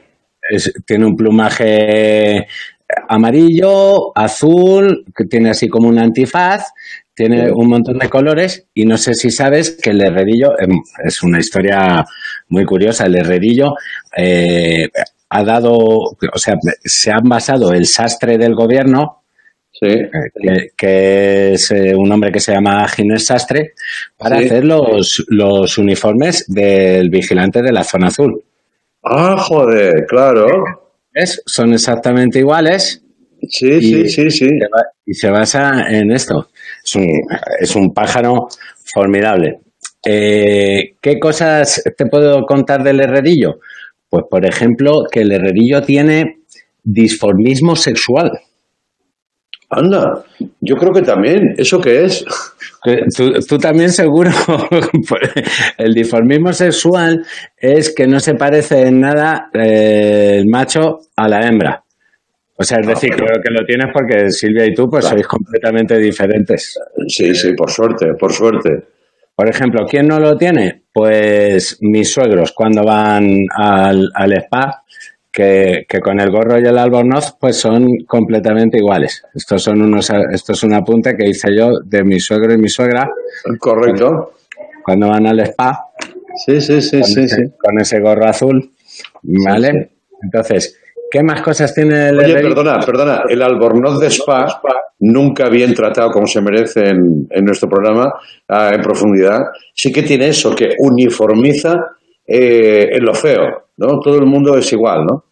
[0.49, 2.47] es- tiene un plumaje
[3.07, 6.65] amarillo, azul, que tiene así como un antifaz,
[7.15, 10.71] tiene un montón de colores y no sé si sabes que el herrerillo, em,
[11.05, 12.03] es una historia
[12.49, 13.75] muy curiosa, el herrerillo
[14.17, 14.89] eh,
[15.29, 16.55] ha dado, o sea,
[16.85, 19.23] se han basado el sastre del gobierno,
[19.83, 20.09] eh,
[20.43, 23.73] que, que es eh, un hombre que se llama Ginés Sastre,
[24.17, 24.47] para Sí.
[24.47, 28.43] hacer los, los uniformes del vigilante de la zona azul.
[29.05, 30.47] Ah, joder, claro.
[31.13, 31.43] ¿Ves?
[31.47, 33.03] Son exactamente iguales.
[33.49, 34.49] Sí, sí, sí, sí.
[35.05, 36.49] Y se basa en esto.
[36.85, 37.07] Es un,
[37.61, 38.49] es un pájaro
[38.95, 39.61] formidable.
[40.05, 43.61] Eh, ¿Qué cosas te puedo contar del herrerillo?
[44.09, 46.41] Pues, por ejemplo, que el herrerillo tiene
[46.83, 48.31] disformismo sexual.
[49.69, 50.25] Anda,
[50.61, 51.55] yo creo que también.
[51.59, 52.25] ¿Eso qué es?
[53.17, 54.31] Tú, tú también seguro.
[55.79, 57.25] el disformismo sexual
[57.57, 61.83] es que no se parece en nada eh, el macho a la hembra.
[62.59, 65.99] O sea, es decir, creo que lo tienes porque Silvia y tú pues sois completamente
[65.99, 66.79] diferentes.
[67.09, 68.71] Sí, sí, por suerte, por suerte.
[69.37, 70.85] Por ejemplo, ¿quién no lo tiene?
[70.93, 74.83] Pues mis suegros cuando van al, al spa,
[75.31, 79.23] que, que con el gorro y el albornoz pues son completamente iguales.
[79.35, 82.71] Estos son unos, esto es un apunte que hice yo de mi suegro y mi
[82.71, 83.07] suegra.
[83.59, 84.33] Correcto.
[84.83, 85.91] Cuando van al spa.
[86.47, 87.43] Sí, sí, sí, con sí, ese, sí.
[87.63, 88.73] Con ese gorro azul,
[89.23, 89.91] ¿vale?
[90.23, 90.81] Entonces,
[91.11, 93.23] ¿qué más cosas tiene el Oye, perdona, perdona.
[93.29, 94.61] El albornoz de Spa,
[95.01, 98.13] nunca bien tratado como se merece en, en nuestro programa,
[98.49, 99.41] ah, en profundidad,
[99.75, 101.75] sí que tiene eso, que uniformiza
[102.27, 104.01] eh, en lo feo, ¿no?
[104.01, 105.25] Todo el mundo es igual, ¿no?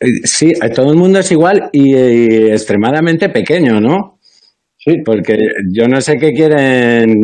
[0.00, 4.18] Eh, Sí, eh, todo el mundo es igual y, eh, extremadamente pequeño, ¿no?
[4.82, 4.94] Sí.
[5.04, 5.36] Porque
[5.70, 7.20] yo no sé qué quieren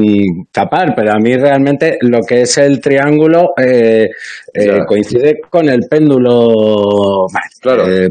[0.53, 4.11] tapar, pero a mí realmente lo que es el triángulo eh,
[4.53, 7.27] eh, coincide con el péndulo.
[7.63, 7.91] Claro.
[7.91, 8.11] Eh,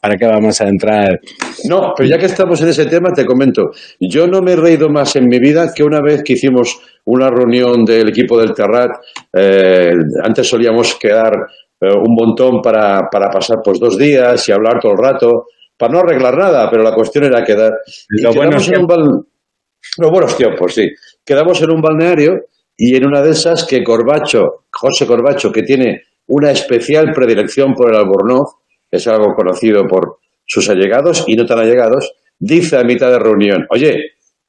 [0.00, 1.20] ¿Para qué vamos a entrar?
[1.68, 3.70] No, pero ya que estamos en ese tema, te comento.
[3.98, 7.28] Yo no me he reído más en mi vida que una vez que hicimos una
[7.30, 8.92] reunión del equipo del Terrat.
[9.36, 11.32] eh, antes solíamos quedar
[11.80, 15.92] eh, un montón para, para pasar pues dos días y hablar todo el rato, para
[15.94, 17.72] no arreglar nada, pero la cuestión era quedar.
[18.08, 19.24] Y Lo quedamos buenos en un bal-
[19.98, 20.88] Los buenos tiempos, sí.
[21.24, 22.34] Quedamos en un balneario
[22.76, 27.90] y en una de esas que Corbacho, José Corbacho, que tiene una especial predilección por
[27.90, 28.48] el albornoz,
[28.92, 33.66] es algo conocido por sus allegados y no tan allegados, dice a mitad de reunión,
[33.70, 33.96] oye,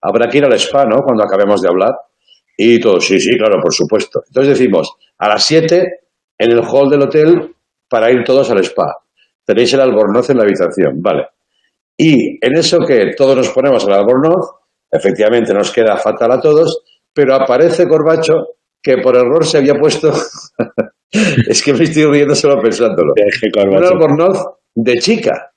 [0.01, 1.01] habrá que ir al spa, ¿no?
[1.01, 1.93] Cuando acabemos de hablar.
[2.57, 4.21] Y todos, sí, sí, claro, por supuesto.
[4.27, 6.01] Entonces decimos, a las 7
[6.37, 7.55] en el hall del hotel
[7.89, 8.97] para ir todos al spa.
[9.45, 11.27] Tenéis el albornoz en la habitación, vale.
[11.97, 14.51] Y en eso que todos nos ponemos al albornoz,
[14.91, 16.83] efectivamente nos queda fatal a todos,
[17.13, 18.33] pero aparece Corbacho
[18.83, 20.11] que por error se había puesto,
[21.47, 23.13] es que me estoy riendo solo pensándolo,
[23.63, 25.51] un albornoz de chica.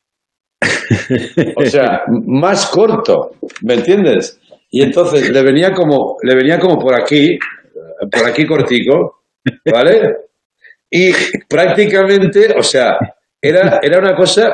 [1.57, 4.41] O sea, más corto, ¿me entiendes?
[4.71, 7.39] Y entonces le venía como, le venía como por aquí,
[8.11, 9.23] por aquí cortico,
[9.73, 10.17] ¿vale?
[10.91, 11.13] Y
[11.49, 12.97] prácticamente, o sea,
[13.41, 14.53] era, era una cosa,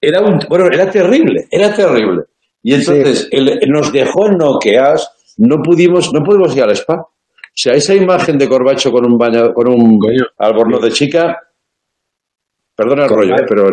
[0.00, 2.24] era un, bueno, era terrible, era terrible.
[2.62, 7.06] Y entonces el- nos dejó noqueados, no pudimos, no pudimos ir al spa.
[7.60, 9.98] Sea, esa imagen de Corbacho con un baño, con un
[10.36, 11.42] albornoz de chica,
[12.76, 13.44] perdona el rollo, ¿eh?
[13.48, 13.68] pero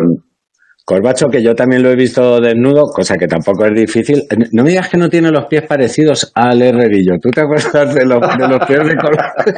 [0.86, 4.22] Corbacho, que yo también lo he visto desnudo, cosa que tampoco es difícil.
[4.52, 7.18] No me digas que no tiene los pies parecidos al herrerillo.
[7.20, 9.26] ¿Tú te acuerdas de los, de los pies de Corbacho?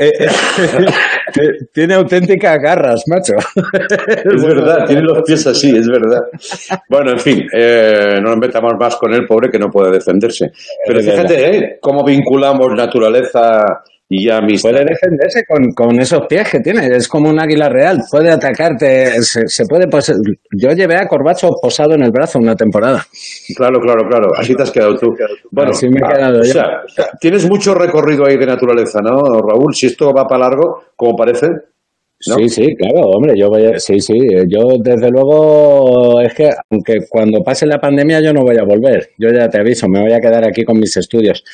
[0.00, 0.86] Eh, eh,
[1.72, 3.34] tiene auténticas garras, macho.
[4.06, 6.20] Es verdad, tiene los pies así, es verdad.
[6.88, 10.52] Bueno, en fin, eh, no nos metamos más con el pobre que no puede defenderse.
[10.86, 11.78] Pero fíjate, ¿eh?
[11.80, 14.70] Cómo vinculamos naturaleza y amistad.
[14.70, 16.86] Puede defenderse con, con esos pies que tiene.
[16.86, 17.98] Es como un águila real.
[18.10, 19.22] Puede atacarte.
[19.22, 20.14] Se, se puede pose-
[20.56, 23.04] Yo llevé a Corbacho posado en el brazo una temporada.
[23.56, 24.28] Claro, claro, claro.
[24.36, 25.14] Así te has quedado tú.
[25.50, 26.52] Bueno, Así me he quedado o yo.
[26.52, 26.64] sea,
[27.20, 29.74] tienes mucho recorrido ahí de naturaleza, ¿no, Raúl?
[29.74, 31.46] Si esto va para largo, como parece.
[32.26, 32.34] ¿No?
[32.36, 34.14] Sí, sí, claro, hombre, yo voy a- sí, sí,
[34.48, 39.10] yo desde luego es que aunque cuando pase la pandemia yo no voy a volver,
[39.18, 41.44] yo ya te aviso, me voy a quedar aquí con mis estudios.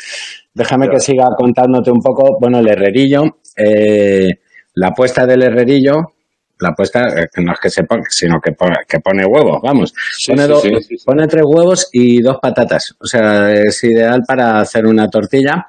[0.55, 3.25] Déjame que siga contándote un poco, bueno, el herrerillo,
[3.57, 4.29] eh,
[4.75, 6.13] la apuesta del herrerillo,
[6.61, 9.93] la apuesta eh, no es que se pone, sino que pone, que pone huevos, vamos,
[10.17, 10.97] Sí, pone, sí, sí.
[11.05, 15.67] pone tres huevos y dos patatas, o sea, es ideal para hacer una tortilla.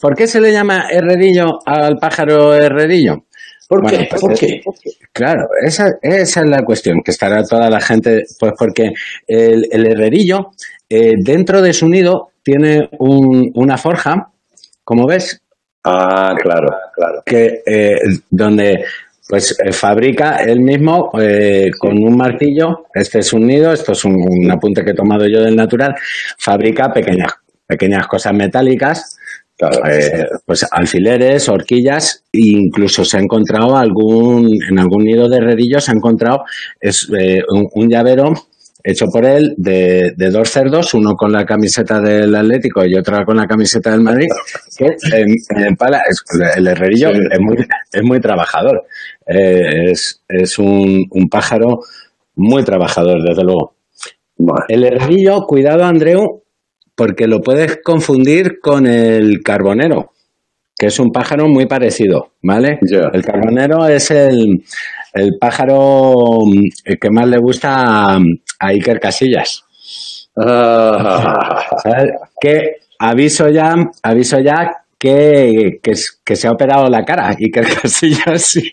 [0.00, 3.26] ¿Por qué se le llama herrerillo al pájaro herrerillo?
[3.80, 4.06] ¿Por qué?
[4.10, 4.60] pues ¿Por es- qué?
[5.12, 8.92] Claro, esa, esa es la cuestión, que estará toda la gente, pues porque
[9.26, 10.50] el, el herrerillo,
[10.88, 14.30] eh, dentro de su nido, tiene un- una forja,
[14.84, 15.40] como ves,
[15.84, 17.22] Ah, claro, claro.
[17.26, 17.98] que eh,
[18.30, 18.84] donde
[19.28, 24.04] pues eh, fabrica él mismo eh, con un martillo, este es un nido, esto es
[24.04, 25.94] un, un apunte que he tomado yo del natural,
[26.38, 27.32] fabrica pequeñas,
[27.66, 29.16] pequeñas cosas metálicas,
[29.88, 35.80] eh, pues alfileres, horquillas, e incluso se ha encontrado algún, en algún nido de herrerillo
[35.80, 36.44] se ha encontrado
[36.80, 38.32] es, eh, un, un llavero
[38.84, 43.24] hecho por él de, de dos cerdos, uno con la camiseta del Atlético y otro
[43.24, 44.26] con la camiseta del Madrid,
[44.76, 44.86] que
[45.16, 45.28] en,
[45.64, 46.24] en pala, es-
[46.56, 47.20] el herrerillo Sí.
[47.30, 47.56] es, muy,
[47.92, 48.84] es muy trabajador,
[49.28, 51.78] Eh, es, es un, un pájaro
[52.34, 53.76] muy trabajador, desde luego.
[54.66, 56.41] El herrerillo, cuidado Andreu,
[56.94, 60.12] porque lo puedes confundir con el carbonero,
[60.76, 62.78] que es un pájaro muy parecido, ¿vale?
[63.12, 64.64] El carbonero es el,
[65.14, 69.64] el pájaro mm, que más le gusta a, a Iker Casillas.
[71.82, 72.12] ¿Sabes?
[72.40, 78.70] Que aviso ya, aviso ya que, que, se ha operado la cara, Iker Casillas, sí.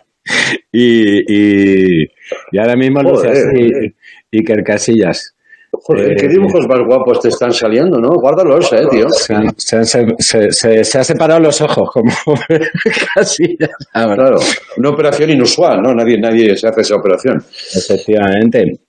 [0.71, 2.03] Y, y,
[2.51, 3.47] y ahora mismo luce Joder.
[3.47, 3.95] así
[4.31, 5.35] Iker Casillas.
[5.89, 8.09] Joder, qué Eh, dibujos más guapos te están saliendo, ¿no?
[8.09, 9.09] Guárdalos, eh, tío.
[9.09, 12.11] Se, han- se, han se, se- se- se ha separado los ojos, como
[13.15, 13.71] Casillas.
[13.91, 14.37] Claro,
[14.77, 15.93] una operación inusual, ¿no?
[15.93, 17.43] Nadie, nadie se hace esa operación.
[17.75, 18.79] Efectivamente.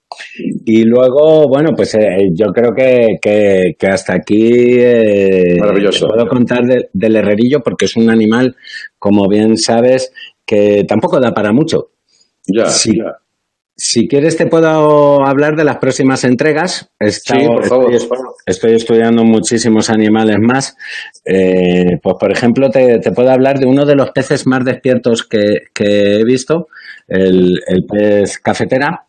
[0.67, 6.09] Y luego, bueno, pues eh, yo creo que, que, que hasta aquí eh, Maravilloso.
[6.09, 8.57] puedo contar de- del herrerillo porque es un animal,
[8.99, 10.13] como bien sabes,
[10.45, 11.91] que tampoco da para mucho.
[12.47, 13.17] Ya, si, ya.
[13.83, 16.91] Si quieres te puedo hablar de las próximas entregas.
[17.01, 17.95] Estado- Sí, por favor.
[17.95, 20.77] Estoy, estoy estudiando muchísimos animales más.
[21.25, 25.27] Eh, pues, por ejemplo, te, te puedo hablar de uno de los peces más despiertos
[25.27, 26.69] que, que he visto,
[27.09, 29.07] el, el pez cafetera.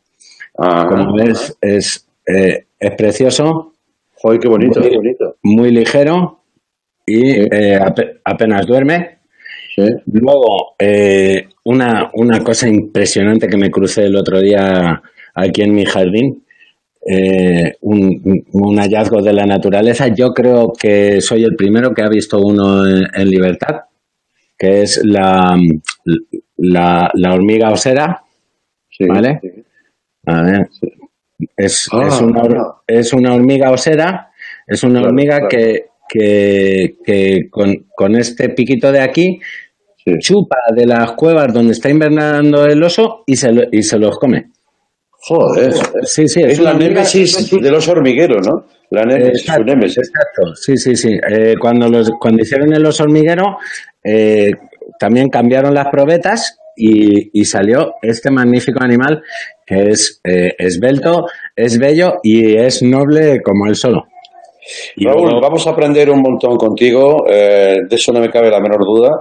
[0.58, 0.86] Ah.
[0.90, 3.74] Como ves, es, eh, es precioso.
[4.16, 5.36] Joder, qué bonito, muy, qué bonito.
[5.44, 6.44] muy ligero
[7.06, 9.18] y eh, ape- apenas duerme.
[10.06, 15.02] Luego, eh, una, una cosa impresionante que me crucé el otro día
[15.34, 16.44] aquí en mi jardín,
[17.08, 20.08] eh, un, hallazgo de la naturaleza.
[20.10, 23.82] Yo creo que soy el primero que ha visto uno en, en libertad,
[24.58, 25.58] que es la,
[26.58, 28.22] la, la hormiga osera.
[29.00, 29.40] ¿Vale?
[30.28, 30.70] A ver.
[31.58, 32.82] Es, es, una, ah.
[32.86, 34.32] es una hormiga osera,
[34.68, 35.50] es una Claro, hormiga claro.
[35.50, 39.40] que, que, que con, con este piquito de aquí
[40.20, 44.18] chupa de las cuevas donde está invernando el oso y se, lo- y se los
[44.18, 44.52] come.
[45.24, 45.74] Joder.
[46.04, 48.66] Sí, sí, Es la una hormiga- némesis de los hormigueros, ¿no?
[48.90, 49.98] La némesis, su Exacto, némesis.
[50.00, 50.56] exacto.
[50.56, 51.10] Sí, sí, sí.
[51.30, 53.58] Eh, cuando, los, cuando hicieron el oso hormiguero,
[54.04, 54.50] eh,
[55.00, 59.22] también cambiaron las probetas y, y salió este magnífico animal
[59.66, 64.06] que es eh, esbelto, es bello y es noble como él solo.
[64.96, 68.50] Y Raúl, luego- vamos a aprender un montón contigo, eh, de eso no me cabe
[68.50, 69.12] la menor duda.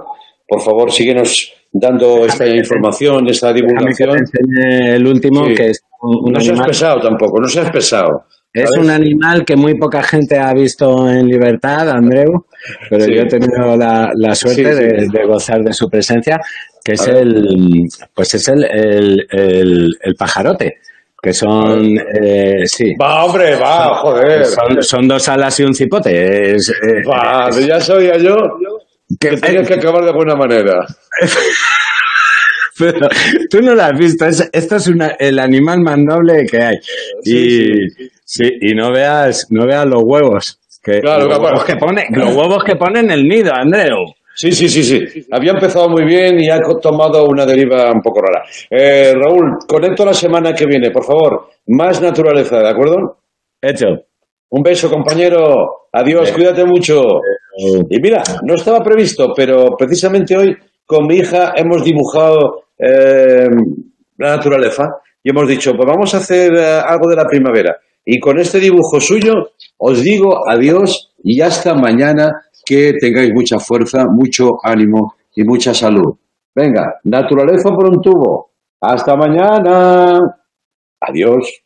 [0.51, 4.17] Por favor, síguenos dando esta información, esta divulgación.
[4.57, 5.53] el último, Sí.
[5.55, 8.25] que es un, un no seas animal- pesado tampoco, no seas pesado.
[8.53, 8.83] Es ¿sabes?
[8.83, 12.45] un animal que muy poca gente ha visto en libertad, Andreu,
[12.89, 13.15] pero Sí.
[13.15, 14.79] yo he tenido la, la suerte Sí.
[14.83, 16.37] De, de gozar de su presencia,
[16.83, 20.79] que es el, pues es el, el, el, el pajarote,
[21.23, 22.93] que son, eh, sí.
[23.01, 24.43] Va, hombre, va, joder.
[24.45, 26.55] Son, son dos alas y un cipote.
[26.55, 28.35] Es, eh, Va, es- ya sabía yo
[29.19, 29.35] que
[29.65, 30.85] que acabar de buena manera.
[32.79, 33.07] Pero
[33.49, 34.25] tú no lo has visto.
[34.25, 36.75] es- esto es una- el animal más noble que hay.
[37.23, 37.87] Y,
[38.23, 40.57] sí, y no veas, no veas los huevos.
[40.83, 43.97] Que, Claro, los, huevos que pone, los huevos que pone en el nido, Andreu.
[44.33, 45.27] Sí, sí, sí, sí.
[45.31, 48.43] Había empezado muy bien y ha tomado una deriva un poco rara.
[48.69, 51.49] Eh, Raúl, conecto la semana que viene, por favor.
[51.67, 53.17] Más naturaleza, ¿de acuerdo?
[53.61, 53.87] Hecho.
[54.49, 55.87] Un beso, compañero.
[55.93, 56.33] Adiós, Eh.
[56.33, 57.03] cuídate mucho.
[57.57, 63.47] Y mira, no estaba previsto, pero precisamente hoy con mi hija hemos dibujado eh,
[64.17, 67.77] la naturaleza y hemos dicho, pues vamos a hacer eh, algo de la primavera.
[68.03, 72.31] Y con este dibujo suyo os digo adiós y hasta mañana
[72.65, 76.15] que tengáis mucha fuerza, mucho ánimo y mucha salud.
[76.53, 78.51] Venga, naturaleza por un tubo.
[78.81, 80.19] Hasta mañana.
[80.99, 81.63] Adiós.